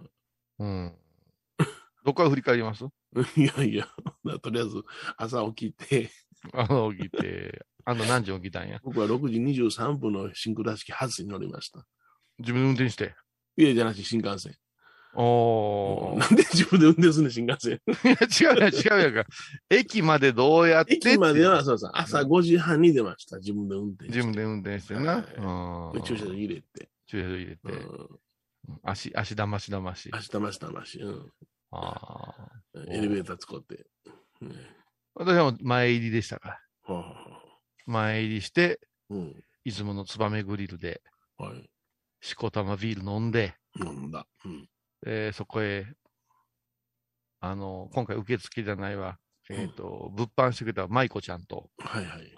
[0.00, 0.08] い
[0.58, 0.98] うん。
[2.04, 2.84] どっから振り返ります？
[3.36, 3.88] いやいや、
[4.42, 4.82] とりあえず
[5.16, 6.10] 朝起きて、
[6.52, 8.80] あの、起きて、 あの何時起きたんや？
[8.82, 11.86] 僕は6時23分のシンクラ式発に乗りました。
[12.38, 13.14] 自分で運転して？
[13.56, 14.56] いやじゃなし新幹線。
[15.14, 16.18] おー。
[16.18, 17.80] なんで自分で運転するねん新幹線。
[17.86, 18.78] いや、違うやん、違
[19.10, 19.30] うやんか。
[19.68, 23.36] 駅までどうやって駅までは、そうそう、朝5時半に出ました。
[23.36, 24.16] 自分で運転して。
[24.18, 25.16] 自分で運転してな。
[25.16, 25.18] は
[25.92, 26.02] いうん。
[26.02, 26.88] 駐車場入れて。
[27.06, 27.60] 駐車場入れて。
[27.64, 28.08] うん
[28.84, 30.08] 足、足だましだまし。
[30.14, 31.32] 明日ましたまし、うん。
[31.72, 32.82] ああ。
[32.88, 33.86] エレベーター使って。
[34.40, 34.54] ね
[35.14, 36.94] 私はもう前入りでしたから。
[36.94, 37.42] はあはあ
[37.86, 38.80] 前入りして、
[39.10, 39.44] うん。
[39.64, 41.02] 出雲のツバメグリルで、
[41.36, 41.70] はい。
[42.20, 44.26] しこたまビール飲んで、飲んだ。
[44.44, 44.68] うん。
[45.06, 45.86] えーそこへ、
[47.40, 49.18] あの、今回受付じゃないわ。
[49.50, 52.34] えっ、と、物販してくれた舞子ちゃんと、はいはい。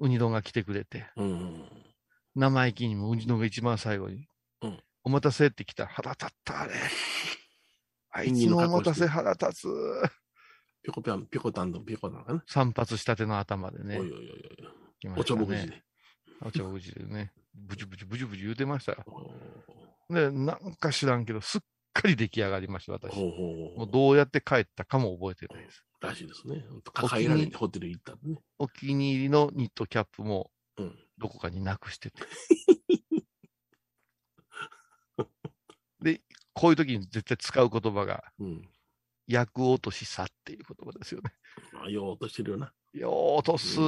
[0.00, 1.68] ウニ丼が来てくれて、うんうん。
[2.34, 4.26] 生意気にもウニ丼が一番最後に、
[4.62, 5.86] うんお待たせって来た。
[5.86, 6.74] 腹立った、あれ。
[8.12, 9.66] あいつのお待たせ腹立つ。
[10.82, 12.44] ぴょこぴょん、ぴょこたんとぴょこなのかな？
[12.46, 13.98] 散髪したての頭でね。
[13.98, 14.36] おいおいおいおい。
[15.00, 15.82] 来まおちょぼ口で。
[16.42, 17.32] おちょぼ口でね。
[17.54, 19.04] ブチブチブチブチ言うてましたよ。
[20.10, 21.60] おで、なんか知らんけど、すっ
[21.92, 23.14] かり出来上がりました、私。
[23.14, 23.78] ほうほうほう。
[23.78, 25.84] もうどうやって帰ったかも覚えてないです。
[26.00, 26.64] らしいですね。
[26.92, 28.38] 抱えられてホテル行ったね。
[28.58, 30.94] お気に入りのニットキャップもうん。
[31.18, 32.22] どこかになくしてて。
[36.02, 36.20] で、
[36.54, 38.68] こういう時に絶対使う言葉が、うん。
[39.26, 41.32] 役落としさっていう言葉ですよね。
[41.72, 42.72] まあ、ようとしてるよな。
[42.92, 43.78] よー落とす。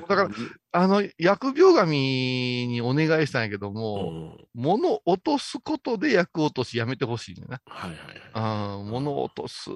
[0.00, 0.28] だから、
[0.72, 1.12] あの、疫
[1.58, 4.48] 病神にお願いしたんやけどうも、ん。
[4.54, 7.62] 物落とすことで役落としやめてほしいねんな。
[7.66, 8.30] はいはいはい。
[8.34, 9.70] あー物落とす。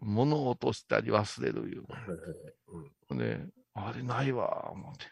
[0.00, 3.18] 物落としたり忘れるいうはいはいはいの。
[3.18, 5.06] で、あれないわ、思って。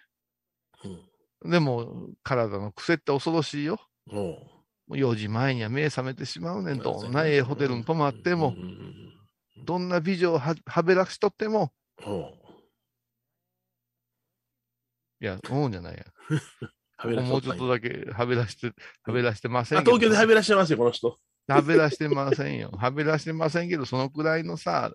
[1.44, 1.50] うん。
[1.50, 3.78] でも、体の癖って恐ろしいよ。
[4.10, 4.60] うん。
[4.90, 6.79] おうもう4時前には目覚めてしまうねん。
[6.79, 8.55] どんなええホテルに泊まっても
[9.64, 11.72] どんな美女をははべらしとっても、
[15.20, 16.05] いや、思うんじゃないや。
[17.22, 18.72] もうちょっとだけはべらして、
[19.03, 19.81] はべらしてません。
[19.81, 21.18] 東京ではべらしてますよ、この人。
[21.48, 22.70] はべらしてませんよ。
[22.76, 24.92] はべらしてませんけど、そのくらいのさ、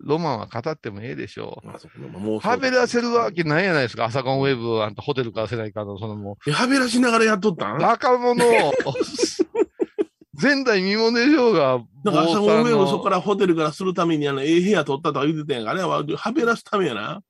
[0.00, 2.38] ロマンは語ってもええでしょまあそこまあもうう。
[2.38, 4.04] はべらせるわけないやないですか。
[4.04, 7.82] 朝コンウェブをあんたホテルからせないかの、そのもえはべらしながらやっとったう、ん？
[7.82, 8.72] 若者を、
[10.40, 13.16] 前代未聞でしょうが、だから朝ごめんをそこから。
[13.16, 15.70] らホテルからするためにあの、ええ部屋取ったとか言ってたやんか。
[15.72, 17.22] あれははべらすためやな。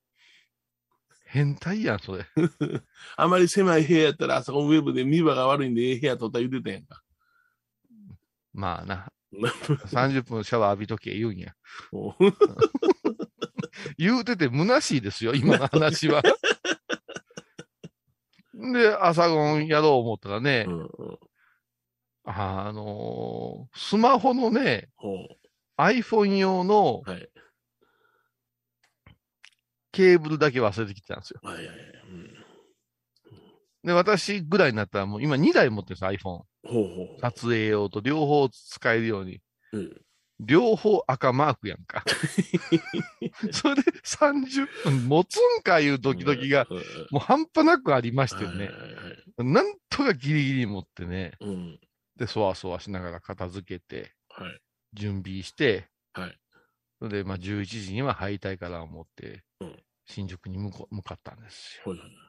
[1.24, 2.26] 変態やん、それ。
[3.16, 7.02] あまり狭い部屋やったら朝ごウェブで見場が悪いんでええ部屋取った言ってたやんか。
[8.52, 9.12] まあな。
[9.86, 11.54] 30分シャワー浴びとけ言うんや。
[13.98, 16.22] 言うてて虚しいですよ、今の話は。
[18.54, 21.18] で、朝ゴンやろう思ったらね、うんうん
[22.30, 25.26] あのースマホのね、ほ
[25.78, 27.30] iPhone 用のうはい。
[29.92, 31.40] ケーブルだけ忘れてきてたんですよ。
[31.42, 31.76] はいはいはい。
[32.10, 32.37] うん
[33.88, 36.22] で、私ぐらいになったらもう今2台持ってるんです、iPhone。
[36.26, 36.80] ほうほ
[37.16, 37.20] う。
[37.22, 39.40] 撮影用と両方使えるように。
[39.72, 40.02] うん
[40.40, 42.04] 両方赤マークやんか。
[43.50, 46.78] それで30分持つんかいうドキドキが、うん
[47.10, 48.70] もう半端なくありましたよね
[49.38, 51.32] なんとかギリギリ持ってね。
[51.40, 51.80] うん。
[52.14, 54.60] で、そわそわしながら片付けて、はい。
[54.92, 56.38] 準備して、はい。
[57.00, 61.90] それで、まあ、11時には入りたいから思って、うん新宿に向こ向かったんですよ。
[61.90, 62.27] はいはい。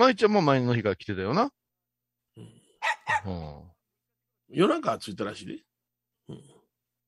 [0.00, 1.52] 舞ちゃんも前の日から来てたよな。
[2.36, 2.44] うん
[3.26, 3.62] うん。
[4.48, 5.58] 夜中は着いたらしいで。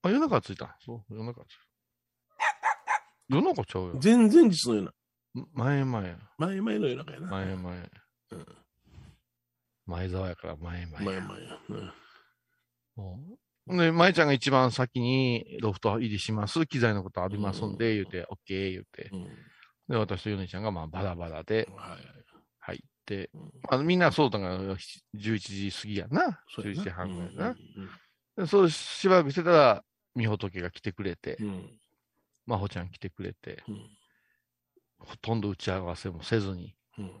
[0.03, 3.35] あ、夜中着いたそう、夜中着いた。
[3.35, 3.99] 夜中ちゃうよ。
[4.03, 4.93] 前々日のような。
[5.53, 6.17] 前前。
[6.37, 7.27] 前々の夜中やな。
[7.31, 7.91] 前前。
[8.31, 8.45] うん
[9.85, 11.03] 前沢やから前前。
[11.03, 11.59] 前々や。
[11.69, 11.91] うん
[13.67, 16.65] うんで、舞ちゃんが一番先にロフト入りします。
[16.67, 19.09] 機材のことありますんで、言うて、オッケー言うて。
[19.13, 19.23] うん。
[19.87, 21.97] で、私とヨネちゃんがまあバラバラではい。
[21.97, 22.22] 入って、うん
[23.69, 24.57] まあ、みんなそうだが
[25.15, 26.39] 11時過ぎやな。
[26.57, 27.47] 11そうやな時半ぐらいな。
[27.49, 27.57] うん
[28.35, 29.85] でそうしばらくしてたら、
[30.15, 31.79] 美穂時が来てくれて、うんうん
[32.45, 33.97] 真帆ちゃん来てくれて、うん
[34.99, 37.11] ほとんど打ち合わせもせずに、うん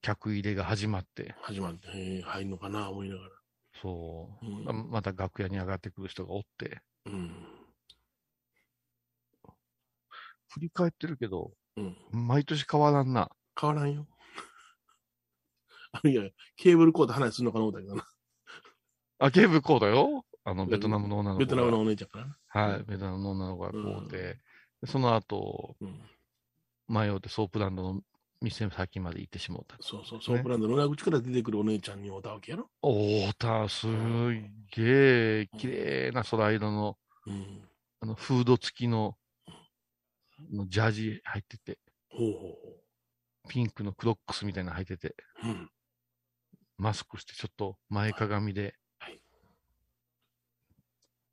[0.00, 3.30] 客入れが始まって、始まって、入んのかな思いながら。
[3.80, 7.30] そう、うんままた楽屋に上がってくる人がおって、うん。
[10.48, 11.96] 振り返ってるけど、うん。
[12.10, 13.30] 毎年変わらんな。
[13.60, 14.06] 変わらんよ。
[15.92, 16.22] あいや、
[16.56, 18.06] ケーブルコード話するのかな思ったけどな。
[19.18, 20.24] あ、ケーブルこうだよ？
[20.44, 21.46] あの、ベトナムの女の子が。
[21.46, 22.36] ベトナムのお姉ちゃんからな。
[22.48, 24.38] はい、ベトナムの女の子がこうで、
[24.82, 26.00] でその後、うん。
[26.86, 28.02] 迷ってソープランドの
[28.42, 29.76] 店先まで行ってしもうた。
[29.80, 32.68] そうそう、ソープランドの裏口から出てくるお姉ちゃんに会ったわけやろ。
[32.82, 37.66] おーた、すげえ、綺麗な空色の、うん。
[38.00, 39.52] あの、フード付きの、あ
[40.52, 41.78] のジャージ入ってて、
[42.10, 42.48] ほうほ
[43.48, 45.70] ピンクのクロックスみたいなの履いてて、うん。
[46.78, 49.20] マスクしてちょっと前かがみではい、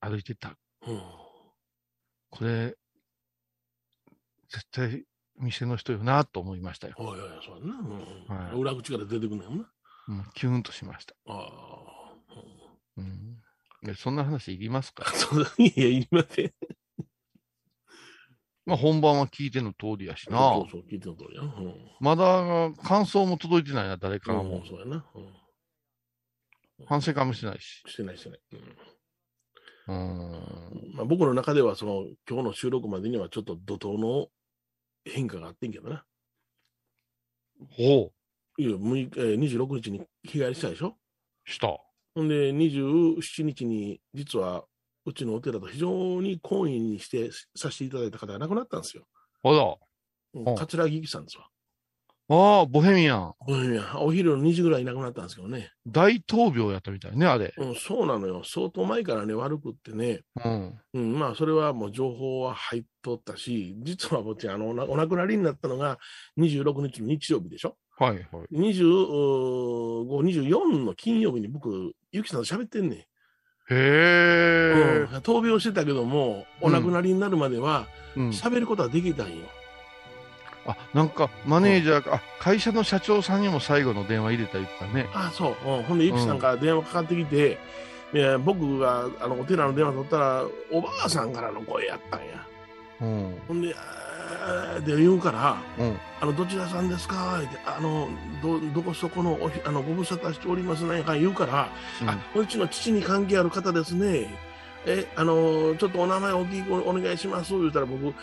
[0.01, 0.57] 歩いてた。
[0.87, 1.01] うん。
[2.29, 2.75] これ、
[4.49, 5.05] 絶対
[5.39, 6.95] 店の人よなと思いましたよ。
[6.97, 7.79] おいおい、そうやな。
[7.79, 9.55] うんはい裏口から出てくるのよな。
[10.07, 11.15] もうキュンとしました。
[11.27, 12.13] ああ。
[12.97, 13.37] うん
[13.95, 15.05] そんな話いりますか？
[15.57, 16.53] いや、言いません。
[18.65, 20.37] まあ本番は聞いての通りやしな。
[20.37, 21.41] そうそう、聞いての通りや。
[21.41, 21.75] うん。
[21.99, 24.65] まだ感想も届いてないな、誰からもうん。
[24.67, 25.05] そうやな。
[25.15, 26.85] うん。
[26.87, 27.83] 反省会もしてないし。
[27.87, 28.39] してないしてない。
[28.53, 28.75] うん
[29.87, 30.93] うん。
[30.93, 34.27] まあ、僕の中では、その、今日の収録までにはちょっと怒涛の
[35.05, 36.05] 変化があってんけどな。
[37.71, 38.11] ほ
[38.57, 40.97] いや、6日えー26日に日帰りしたでしょ？
[41.47, 41.67] う、した。
[42.15, 44.65] ほんで、27日に、実は、
[45.05, 49.05] うちのお寺と非常に懇意にしてさせていただいた方が亡くなったんですよ。
[49.41, 49.79] ほ
[50.35, 50.55] ら。
[50.55, 51.47] 桂木さんですわ。
[52.29, 53.33] ああ、ボヘミアン。
[53.39, 55.69] ごめんやお昼の2時ぐらいに亡くなったんですけどね。
[55.85, 57.53] 大闘病やったみたいね、あれ。
[57.57, 58.43] うん、そうなのよ。
[58.45, 60.21] 相当前からね、悪くってね。
[60.45, 60.79] うん。
[60.93, 65.99] うん、まあ、それはもう情報は入っとったし、実はぼっち、あの、お亡くなりになったのが
[66.37, 67.75] 26日の日曜日でしょ？
[67.97, 68.25] はいはい。
[68.55, 73.03] 25、24の金曜日に僕、ゆきさんと喋ってんねん。
[73.71, 75.07] へえ。
[75.11, 78.29] うん闘病してたけども、お亡くなりになるまではうん。
[78.29, 79.45] 喋ることはできたんよ。
[80.65, 85.07] あ、なんか、マネージャーか、あ、会社の社長さんにも最後の電話入れた言ってたね。
[85.13, 85.55] ああ、そう。
[85.65, 87.57] うん、ほんで、ゆきさんから電話かかってきて、
[88.13, 92.45] いや僕があのお寺の電話取ったら、おばあさんからの声やったんや。
[93.01, 93.41] うん。
[93.47, 93.73] ほんで、
[94.85, 95.97] で言うから、うん。
[96.21, 97.39] あの、どちらさんですか？
[97.39, 98.09] って、あの、
[98.41, 101.69] ど、どこそこのおひ、あの、ご無沙汰しておりますなんやかん言うから、
[102.05, 104.27] あ、うちの父に関係ある方ですね。
[104.85, 107.53] え、あの、ちょっとお名前お聞きおお願いします。
[107.53, 108.13] 言うたら僕、本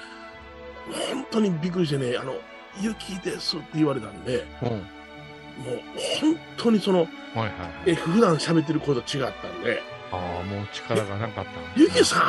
[1.30, 2.34] 当にびっくりしてね、あの、
[2.80, 4.68] 雪ですって言われたんで、うん。
[4.68, 5.80] もう
[6.20, 7.50] 本当にその、はいはい。
[7.86, 9.82] え普段喋ってる声と違ったんで、
[10.12, 12.20] ああ、もう力がなかったゆきさん？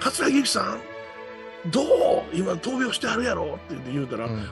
[0.00, 0.80] 桂木由紀さん？
[1.70, 4.36] どう今闘病してはるやろって言って言うたら、うん。
[4.36, 4.46] もう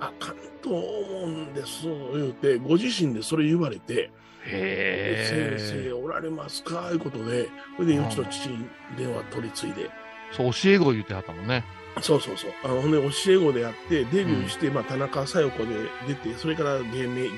[0.00, 4.10] あかんと思うんです言うてご自身でそれ言われて
[4.44, 5.92] 「へ先生え。
[5.92, 8.66] おられますか?」いうことでそれでうちの父に
[8.98, 9.90] 電話取り継いで
[10.32, 11.64] そう、教え子言ってはったもんね。
[12.02, 15.74] そうそうそうあのほんで教え子でやってデビューして、まあ、田中小夜子で
[16.06, 17.28] 出てそれから芸名芸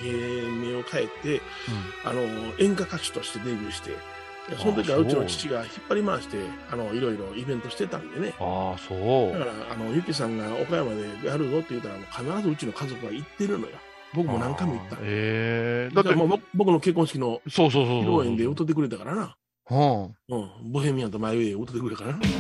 [0.51, 1.41] 名を変えて
[2.05, 2.23] あの
[2.59, 3.93] 演歌歌手としてデビューして
[4.57, 6.37] その時はあうちの父が引っ張り回して
[6.71, 9.41] あのいろいろイベントしてたんでねああ、そうだ。
[9.41, 12.05] からあのゆきさんが岡山でやるぞって言ったらもう
[12.37, 13.73] 必ずうちの家族は行ってるのよ
[14.15, 18.05] 僕も何回も行ったええだっ、だっててもう僕僕の結婚式のそうそうそう披。
[18.05, 19.37] 露宴で歌ってくれたからな。
[19.71, 20.03] うん。
[20.05, 20.73] うん。
[20.73, 22.19] ボヘミアンとマイウェイ歌ってくれたからな。
[22.19, 22.31] ボヘ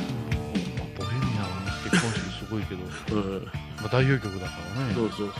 [1.18, 2.80] ミアンの結婚式すごいけど、
[3.20, 3.44] うん。
[3.44, 3.50] ま
[3.84, 4.94] あ、代表曲だからね。
[4.94, 5.32] そうそう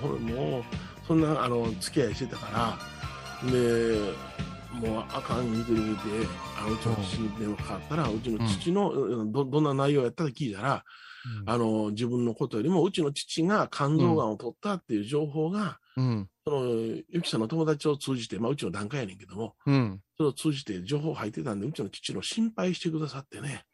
[0.00, 0.16] そう。
[0.16, 0.22] うん。
[0.26, 0.62] もう、
[1.06, 2.78] そんな、あの、付き合いしてたか
[3.44, 3.98] ら、で、
[4.72, 6.02] もうあかん言うてる言うて、
[6.58, 10.84] あのうちの父に電話かかったら、うちの父の、うんどどんな内容やったか聞いたら、
[11.40, 16.28] うんあの、自分のことよりも、うちの父が肝臓がんを取ったっていう情報が、うん。
[16.46, 16.66] その、
[17.10, 20.00] ゆきさんの友達を通じて、まあ、うちの段階やねんけども、うん。
[20.16, 23.64] それを通じて情報入ってたんで、うちの父の心配してくださってね。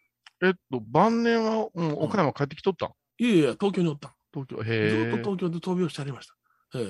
[0.43, 2.93] えっと、晩年は、うん、岡山帰ってきとったん？
[3.19, 4.13] いやいや、東京におったん。
[4.33, 4.65] 東京。
[4.65, 5.09] ずへえ。
[5.09, 6.35] っと東京で闘病してありました。
[6.79, 6.87] えへ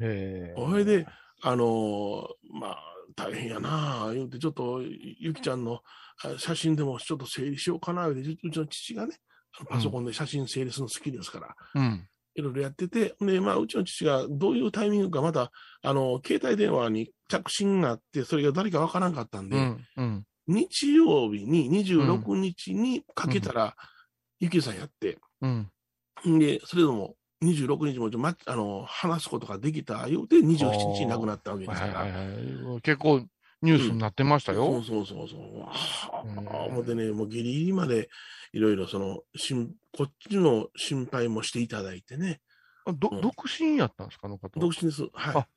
[0.00, 0.54] え。
[0.54, 0.54] え。
[0.58, 1.06] それで、
[1.48, 2.26] あのー
[2.58, 2.78] まあ、
[3.14, 5.80] 大変やなあ言うて、ちょっと、ゆきちゃんの
[6.24, 9.16] あ写真でもちょっと整理しようかな、言うちの父がね、
[9.68, 12.08] パソコンで写真整理するの好きですから、うん。
[12.34, 19.86] いろいろやってて、で、まあ、うちの父がどういうタイミングか、また、あの、携帯電話に着信があって、それが誰かわからんかったんで、うん。
[19.96, 20.24] うん。
[20.48, 23.76] 日曜日に26日にかけたら、
[24.40, 25.70] ゆきさんやって、うん。
[26.38, 31.94] で、それでも26日もちょ、ま、あの話すことができたようで、27日に亡くなったわけですから。
[32.00, 32.80] はいはいはい。
[32.82, 33.26] 結構
[33.62, 34.82] ニュースになってましたそうよ。
[34.82, 35.60] そうそうそう。
[35.60, 38.08] はうんあ、思ってね、もうギリギリまで
[38.52, 42.40] いろいろその、しんこっちの心配もしていただいてね。
[42.86, 44.58] どうん独身やったんですか、あの方。
[44.60, 45.02] 独身です。
[45.12, 45.36] はい。
[45.36, 45.48] あ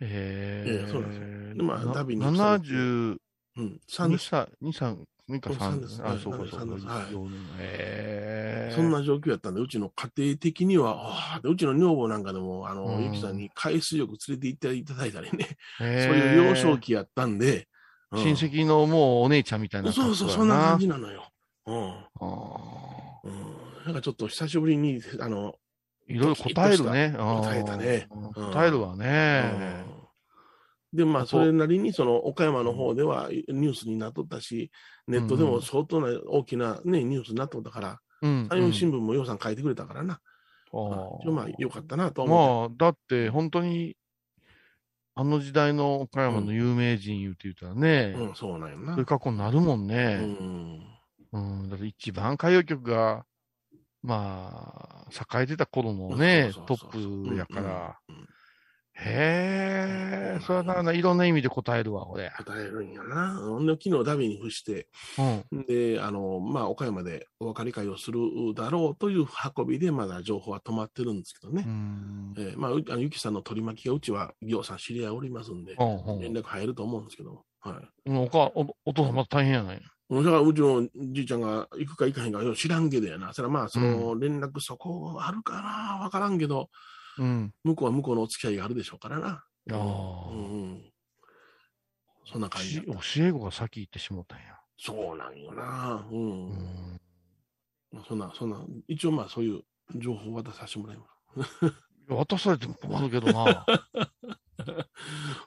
[0.00, 3.18] へええそうなんですよでまあダビに72
[3.56, 3.80] うん。
[3.88, 4.28] 3です。
[4.30, 6.74] 歳、2、3、2かうん三3ですあ、そうかはいそうか。
[6.92, 8.74] はい。
[8.74, 13.04] そんな状況やったんで、うちの家庭的には、ああでうちの女房なんかでも、あの、うん。
[13.04, 17.68] ゆきさんに海水浴連れて行っていただいたりね、そういう幼少期やったんで、
[18.12, 18.22] うん。
[18.22, 21.28] 親戚のもうお姉ちゃんみたいなそうそう、そんな感じなのよ。
[21.66, 21.76] うん。
[21.76, 22.04] あ
[23.24, 23.84] うん。
[23.86, 25.54] なんかちょっと久しぶりに、あの、ー
[26.06, 27.14] いろいろ答えるね。
[27.16, 28.08] 答えたね。
[28.34, 29.86] 答えるわね。
[30.94, 34.70] うんで、まあ、それなりに、その、岡山の方ではニュースになっとったし、
[35.08, 38.48] ネットでも相当な大きなね、ニュースになっとったから、うん。
[38.48, 40.20] 山陽新聞もようさん書いてくれたからな。
[40.72, 43.96] あ、まあ、よかったなと思まあ、だって本当に、
[45.16, 48.94] あの時代の岡山の有名人言うて言ったらねうん、そうなんやな。
[48.94, 50.16] そういう格好になるもんうね。
[50.16, 50.80] ん。
[51.32, 51.68] うん。
[51.68, 53.24] だって一番歌謡曲が、
[54.02, 58.28] まあ、栄えてた頃のね、トップやからうんうん。
[58.96, 62.30] へえ、それはなな、いろんな意味で答えるわ、俺。
[62.38, 63.36] 答えるんやな。
[63.40, 64.86] ほんで、昨日ダビに付して、
[65.52, 65.66] うん。
[65.66, 68.20] で、あの、まあ、岡山でお別れ会をする
[68.54, 69.26] だろうという
[69.56, 71.64] 運びで、まだ情報は止まってるんですけどね。
[71.66, 72.34] うん。
[72.38, 77.44] えーまあ、うあのゆきさんの取り巻きがうちは、ぎょうさん知り合いおりますんで、うん連絡入ると思うんですけども。
[77.60, 78.10] はい。
[78.10, 78.22] うん。
[78.22, 79.82] おか、お、お父さんまた大変やない。
[80.10, 83.32] だから、うちのじいちゃんが行くか行かへんか知らんけどやな。
[83.32, 86.68] それはまあ、その連絡そこあるかなわからんけど、
[87.18, 87.54] うん。
[87.64, 89.28] 向こうは向こうのお付き合いがあるでしょうからな。
[89.28, 89.76] ああ
[90.30, 90.92] うんうん。
[92.26, 92.80] そんな感じ。
[92.82, 94.58] 教え子が先行ってしもったんや。
[94.78, 96.06] そうなんよな。
[96.10, 96.48] うん。
[96.50, 97.00] うん。
[98.08, 99.62] そんな、そんな、一応まあそういう
[99.96, 101.06] 情報を渡させてもらいま
[101.44, 101.74] す。
[102.08, 103.64] 渡されても困るけどな。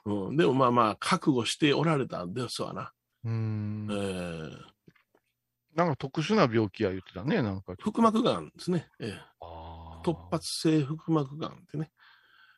[0.04, 2.92] うん、でもまあまあ、覚悟しておられたんですわな。
[3.24, 3.86] うえん。
[3.88, 4.50] ー、
[5.74, 7.74] なんか特殊な病気や言ってたね、なんか。
[7.78, 8.88] 腹膜がんですね。
[9.00, 9.57] えーあー
[10.04, 11.90] 突発性腹膜がんってね。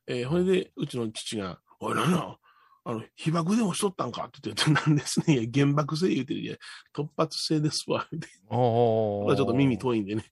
[0.07, 2.36] えー、それで、うちの父が、おい、なんや、
[2.84, 4.24] あの、被爆でもしとったんか？
[4.24, 5.38] って言って、なんですね。
[5.38, 6.41] いや、原爆性言うてる。
[6.41, 6.57] いや、
[6.95, 8.07] 突発性ですわ。
[8.11, 8.57] 言うてああ。
[8.57, 10.24] これはちょっと耳遠いんでね。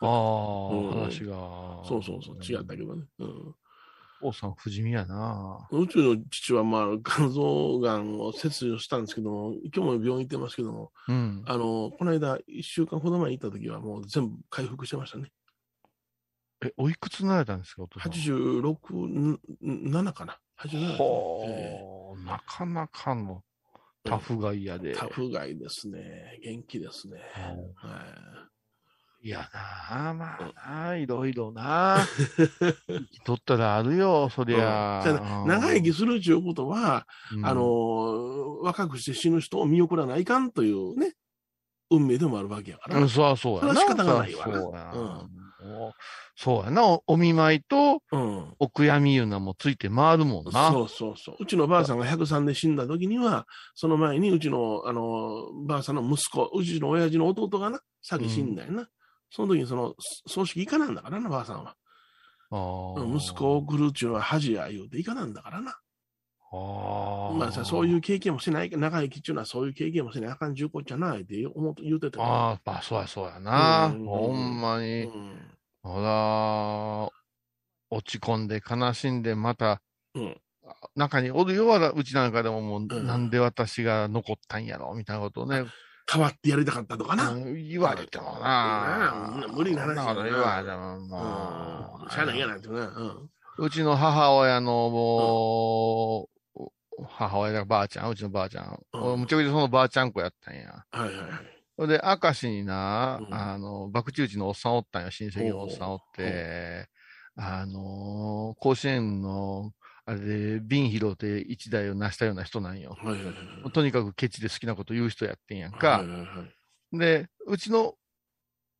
[0.00, 0.08] ああ、
[0.74, 1.36] うん話が。
[1.86, 3.04] そうそうそう、違ったけどね。
[3.20, 3.54] うん。
[4.22, 5.68] お父さん不死身やな。
[5.70, 11.42] うちの父は、まあ、肝臓がんを切除したんですけども、今日も病院行ってますけども、うん。
[11.46, 15.30] あの、この間、一週間ほど前に行った時はもう全部回復してましたね。
[16.64, 18.12] え、おいくつになられたんですか、お父さん。
[18.12, 20.38] 86、7かな。
[20.60, 23.42] 87えほう、なかなかの
[24.04, 24.90] タフガイやで。
[24.90, 26.38] えタフガイですね。
[26.42, 27.18] 元気ですね。
[27.76, 28.54] はい。
[29.26, 31.96] いやなあ、まあな、いろいろな。
[33.24, 35.02] とったらあるよ、そりゃ。
[35.06, 41.14] うん長生きするということは、うんあのー若くして死ぬ人を見送らないかんというね、
[41.90, 42.98] 運命でもあるわけやから。
[42.98, 43.74] うん、そうはそうやな。
[43.74, 45.43] それは仕方がないわなそうやうん
[45.74, 45.92] もう
[46.36, 46.84] そうやな。
[46.86, 48.54] おお見舞いとうん。
[48.58, 50.70] お悔やみいうのもついて回るもんな。
[50.70, 51.36] そうそうそう。
[51.40, 58.88] うちのばあさんが103で死んだ時には、その前にうちの、あの、ばあさんの息子、うちの親父の弟がな、先死んだよな。
[59.30, 59.94] その時にその、
[60.26, 61.76] 葬式行かなんだからな、ばあさんは。
[62.96, 65.76] 息子を送るっちゅうのは恥や言うて行かなんだからな。
[66.52, 73.86] あーまあさ、そういう経験もしない、長生きっちゅうのはそういう経験もしないあかん重厚じゃないって思う言うてたよああ、まあ、そうや、そうやな。
[73.86, 75.02] うんほんまうに。
[75.06, 75.53] ん。
[75.84, 77.10] ほら、
[77.90, 79.82] 落ち込んで悲しんで、また、
[80.14, 80.36] うん
[80.96, 85.66] 中におるよ、わらうちなんかでももう、んなんで私が残ったんやろ、みたいなことをね、
[86.10, 87.30] 変わってやりたかったとかな。
[87.32, 89.50] うん言われてもなう。
[89.52, 91.08] ん無理な話そんやな言われてもうん。
[91.08, 92.74] もうしゃあないやなんてな。
[92.74, 93.30] うん。
[93.58, 96.64] うちの母親のもう、
[97.06, 100.84] 母親がばあちゃん、うちのばあちゃん俺むちゃくちゃそのばあちゃん子やったんや。
[100.92, 101.53] はいはいはい。
[101.76, 106.88] それで、明石にな、うんあの、爆中地のおっさんおったんよ、親戚のおっさんおって、
[107.36, 109.72] あのー甲子園の、
[110.06, 112.96] あれで、瓶拾うて一台を成したような人なんよ。
[113.72, 116.04] とにかくケチで好きなこと言う人やってんやんはか。
[116.92, 117.94] で、うちの、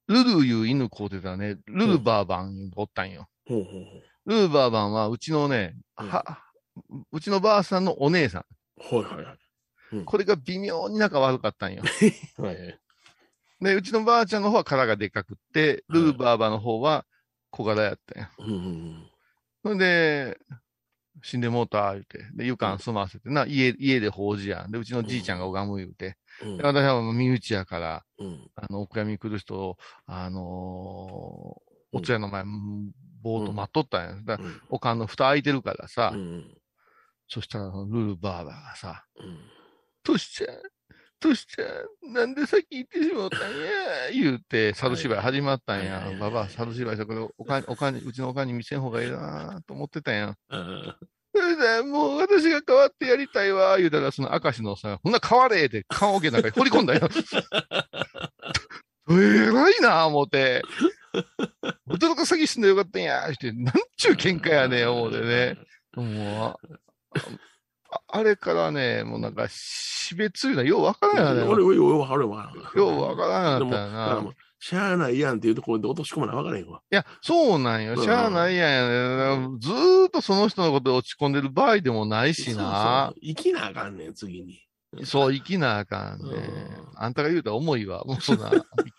[0.07, 3.27] ルルいう犬飼うてたね、ルルバーバンおったんよ。
[4.27, 6.39] ルルバーバンは、うちのね、うんは、
[7.11, 8.45] うちのばあさんのお姉さん。
[8.95, 10.05] はいはいはい。
[10.05, 11.83] これが微妙に仲悪かったんよ。
[12.39, 12.81] はいはい。
[13.61, 17.07] で、うちのばあちゃんの方は殻がでかくって、ルルバーバーの方は
[17.51, 18.31] 小柄やったんや。
[18.39, 19.11] うんうん
[19.63, 20.39] それで、
[21.23, 22.19] 死んでもうた、言うて。
[22.35, 24.71] で、湯間住ませてな、家、家で法事やん。
[24.71, 26.19] で、うちのじいちゃんが拝む言うて。
[26.43, 26.57] うん。
[26.59, 28.51] で私は身内やから、うん。
[28.57, 32.45] あの、お悔やみ来る人を、あのーお通夜の前、
[33.23, 34.23] ぼーっと待っとったんや。
[34.23, 36.59] だからうんおかんの蓋開いてるからさ、うん。
[37.29, 39.39] そしたら、ルルバーバーがさ、うん。
[40.03, 40.49] トシちゃ
[41.29, 41.65] ん、トシちゃ
[42.09, 43.49] ん、なんで先行ってしまったんや、
[44.13, 46.13] 言うて、猿芝居始まったんや。
[46.19, 50.37] ばばあ、猿芝居したけど、 おかん、おかうちのおかんに見せん方がいいなと思ってたんや。
[50.51, 50.95] うん
[51.37, 57.09] それで、もう私が変わってやりたいわ、言うたら、その明石のさ、ほんな変われって、棺桶の中に放り込んだよ。
[59.11, 60.63] えらいな、思って。
[61.89, 65.59] 驚か先死んでよかったんや、して、なんちゅう喧嘩やねん、思ってね。
[65.97, 66.69] も う、
[67.95, 71.53] ああれからね、もうなんか、死別いうのはようわからんよね。
[71.53, 72.53] 俺、俺、ようわかるわ。
[72.75, 76.81] ようわからんよったよなしゃあないやんっていうところで落とし込まなわからへんわ。
[76.91, 77.93] いや、そうなんよ。
[77.93, 79.61] うんしゃあないやん。
[79.61, 83.15] ずーっとその人のことで落ち込んでる場合でもないしなそう。
[83.15, 84.63] そう生きなあかんねん、次に。
[85.05, 86.31] そう、生きなあかんね。
[86.31, 88.05] うんあんたが言うたら重いわ。
[88.05, 88.59] もうそんな、生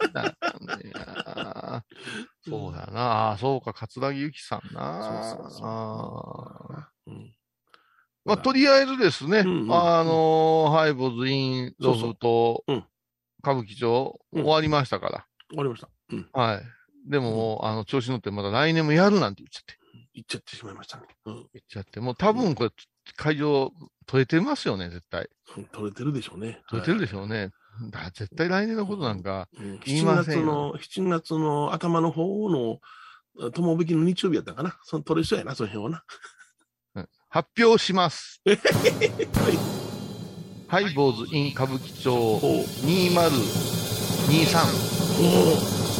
[0.09, 1.83] きなあかんねや。
[2.47, 3.01] そうやな。
[3.01, 5.33] ああ、そうか、桂木由紀さんな。
[5.33, 7.33] そうそうそうあーうん。
[8.25, 12.85] まあ、とりあえずですね、うんうんあのーハイボーズイン、ロフト、そうん
[13.43, 15.27] 歌舞伎町、うん終わりましたから。
[15.49, 15.89] 終わりました。
[16.11, 16.29] うん。
[16.33, 16.63] はい。
[17.09, 19.75] でもあの、調子乗ってまた来年もやるなんて言っちゃって。
[20.15, 21.03] 行っちゃってしまいましたね。
[21.25, 21.33] うん。
[21.35, 21.99] 言っちゃって。
[21.99, 22.69] もう多分これ、
[23.15, 23.71] 会場、
[24.07, 25.29] 取れてますよね、絶対。
[25.71, 26.61] 取れてるでしょうね。
[26.69, 27.51] 取れてるでししょうね。
[27.91, 29.49] だ絶対来年のことなんか、
[29.85, 32.79] 言い7ませんよ月の、7月の頭の方の、
[33.51, 34.79] 友引きの日曜日やったかな。
[34.83, 36.03] その取れそうやな、その辺はな。
[37.35, 38.41] 発表します。
[40.69, 45.25] ハイボーズ in 歌舞伎町おう2023お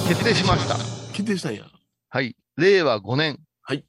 [0.07, 0.77] 決定しました。
[1.11, 1.65] 決定したんや。
[2.07, 2.37] はい。
[2.55, 3.37] 令和5年。
[3.63, 3.83] はい。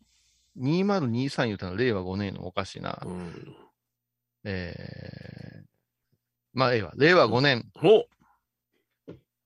[0.58, 3.00] 2023言うたら令和5年のおかしいな。
[3.06, 3.56] うん。
[4.42, 5.66] えー、
[6.52, 6.94] まあ、ええわ。
[6.96, 8.06] 令和5年お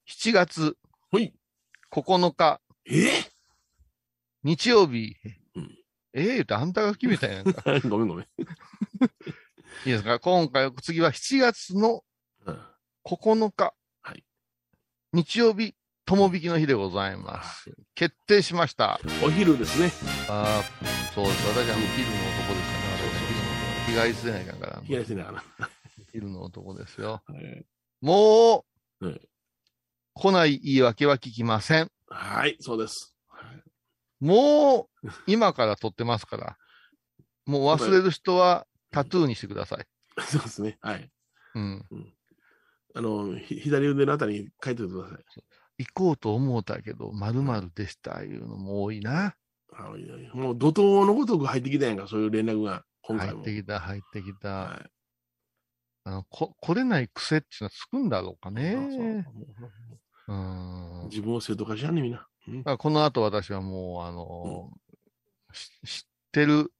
[0.07, 0.75] 7月
[1.11, 1.35] ほい。
[1.91, 3.11] 9日え？
[4.43, 5.17] 日曜日。
[6.13, 7.63] うんええ言うてあんたが決めたやんか。
[7.89, 8.25] ごめんごめん。
[8.25, 8.27] い
[9.85, 10.19] いですか？
[10.19, 12.03] 今回、次は7月の
[12.45, 12.61] うん
[13.05, 13.73] 9日。
[14.01, 14.23] はい
[15.13, 17.71] 日曜日、友引きの日でございます。
[17.95, 18.99] 決定しました。
[19.23, 19.91] お昼ですね。
[20.29, 21.47] ああ、そうです。
[21.47, 23.11] 私はもう昼の男ですからね。
[23.87, 23.91] 私。
[23.93, 24.81] 日帰りせないかんから。
[24.87, 25.69] 冷やしてながら。
[26.11, 27.21] 昼の男ですよ。
[27.25, 27.65] はい
[28.01, 28.65] も
[29.01, 29.21] う、うん
[30.13, 31.89] 来ない言い訳は聞きません。
[32.09, 33.10] はい、そうです。
[34.21, 36.57] はいもう、今から撮ってますから。
[37.47, 39.85] もう忘れる人はタトゥーにしてください。
[40.21, 40.77] そうですね。
[40.81, 41.09] はい。
[41.55, 41.85] うん。
[42.93, 45.17] あの、ひ左腕のあたりに書いておいてください。
[45.79, 49.35] 行こうと思うたけど、〇〇でした、いうのも多いな。
[49.73, 53.41] あいもう怒涛のごとく入ってきたやんか、そういう連絡が、今回も。
[53.43, 54.49] 入ってきた、入ってきた。
[54.49, 54.91] はい
[56.03, 58.71] あのこ来れない癖っていうのはつくんだろうかね。
[58.73, 59.25] そうそう
[60.29, 61.07] うん。
[61.09, 62.25] 自分を正当化しやんね、みんな。
[62.47, 66.71] うんこの後私はもう、あのーし知ってる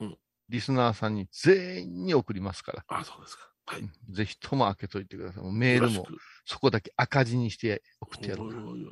[0.00, 2.84] うんリスナーさんに全員に送りますから。
[2.88, 3.50] あ、そうですか。
[3.66, 3.90] はい。
[4.10, 5.44] ぜひとも開けといてください。
[5.52, 6.06] メールも
[6.44, 8.86] そこだけ赤字にして送ってやろういおいおい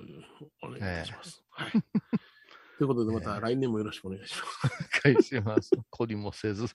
[0.62, 1.42] おいお願いします。
[1.50, 1.72] はい。
[1.72, 4.88] ということで、また来年もよろしくお願いします。
[5.02, 5.70] 返します。
[5.92, 6.66] 懲りもせず。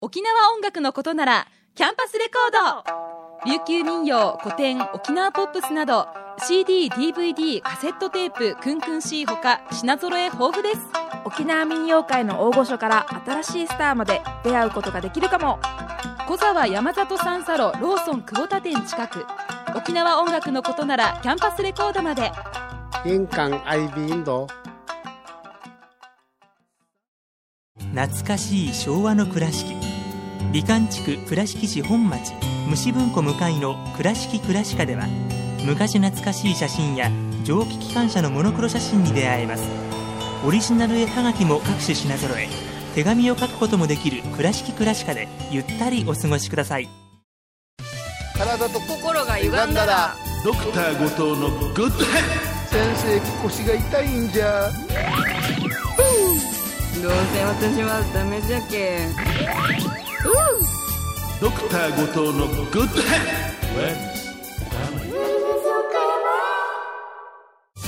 [0.00, 6.06] 沖縄音楽のことならキャンパスレコード琉球民謡古典沖縄ポップスなど
[6.46, 10.80] CD、DVD、カセットテープクンクン C ほか品揃え豊富です。
[11.24, 15.58] 沖縄民謡界の大御所から新しいスターまで出会うことができるかも。
[16.28, 19.26] 小沢山里三佐路ローソン久保田店近く。
[19.74, 22.30] 沖縄音楽のことならキャンパスレコードまで。
[23.04, 24.46] 印港 IB 印度
[27.92, 29.74] 懐かしい昭和の倉敷。
[30.52, 35.06] 美観地区倉敷市本町虫文庫向かいの「倉敷倉歯科」では
[35.64, 37.10] 昔懐かしい写真や
[37.44, 39.64] 蒸気機関車のモノクロ写真に出会えます。
[40.44, 42.48] オリジナル絵はがきも各種品揃え
[42.96, 46.88] 手紙を書くこともできる「倉敷倉歯科」でゆったりお過ごしください。
[48.36, 52.00] 体と心が歪んだらドクター後藤のグッド先
[52.96, 54.70] 生腰が痛いんじゃ。
[57.02, 59.08] どうせ私はダメじゃけ
[61.42, 63.18] ドクター後藤のグッドヘ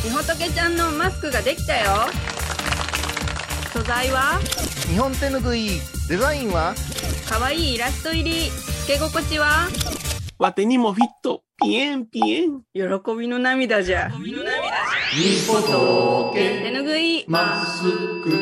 [0.05, 1.93] みほとけちゃんのマスクができたよ。
[3.73, 4.41] 素材は？
[4.89, 5.69] 日本手ぬぐい
[6.09, 6.75] デザインは？
[7.29, 8.51] かわいいイラスト入り。
[8.51, 9.69] つけ心地は？
[10.41, 11.45] わてにもフィット。
[11.63, 12.63] ピエンピエン。
[12.75, 12.83] 喜
[13.17, 14.11] びの涙じゃ。
[14.19, 14.35] み
[15.47, 17.25] ほと手ぬぐい。
[17.29, 18.33] マスク。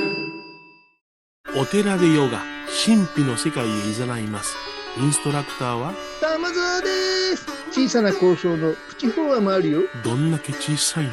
[1.55, 2.41] お寺でヨガ。
[2.87, 4.57] 神秘の世界へ誘います
[5.01, 5.95] インストラクターは？
[6.21, 7.47] 玉沢です。
[7.73, 9.81] 小さな交渉のプチフォアもあるよ。
[10.05, 11.11] どんだけ小さいね。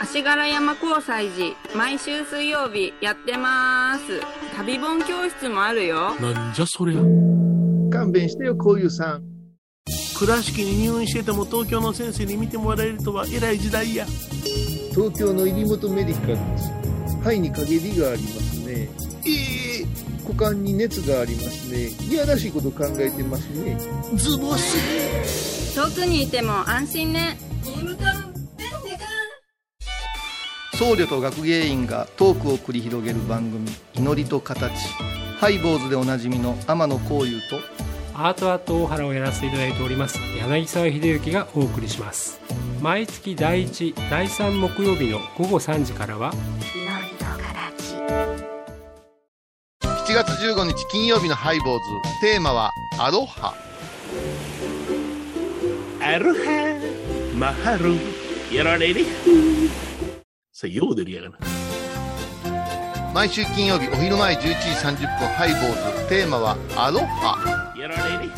[0.00, 4.22] 足柄山交際時毎週水曜日やってます。
[4.56, 6.14] 旅本教室もあるよ。
[6.14, 7.00] なんじゃそりゃ。
[7.90, 9.22] 勘弁してよこういうさん。
[10.18, 14.06] 倉敷に入院してても東京の先生に見てもらえるとは偉い時代や。
[14.94, 16.72] 東京の入本メディカルです。
[17.18, 18.64] 肺に陰りがありますね。
[18.68, 19.07] ええ
[20.28, 21.88] 股間に熱がありますね。
[22.06, 23.78] いやらしいこと考えてますね。
[24.14, 27.38] ズボス遠くにいても安心ね。
[30.74, 34.70] 僧侶と学芸員がトークを繰り広げる番組「祈りと形」
[35.40, 37.60] ハイボーズでおなじみの天野幸雄と
[38.14, 40.18] アートアート大原をやらせていただいております。
[40.38, 42.38] 柳沢秀幸がお送りします。
[42.82, 46.32] 毎月第1第3木曜日の午後3時からは
[50.08, 51.84] 7月15日金曜日のハイボーズ。
[52.22, 53.52] テーマは「アロハ。
[56.00, 56.80] アルハ。
[57.34, 57.94] マハル
[58.50, 59.04] やられれ
[60.50, 61.36] さあよう出るやがな」
[63.12, 64.46] 毎週金曜日お昼前11時
[65.04, 66.08] 30分ハイボーズ。
[66.08, 67.74] テーマは「アロハ。
[67.78, 68.30] やられれ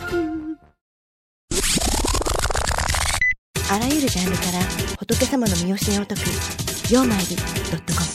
[3.70, 4.58] あらゆるジャンルから
[4.98, 6.22] 仏様の身教えを解く
[6.92, 8.06] 「曜マイルドットコム」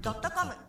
[0.00, 0.67] ドットコム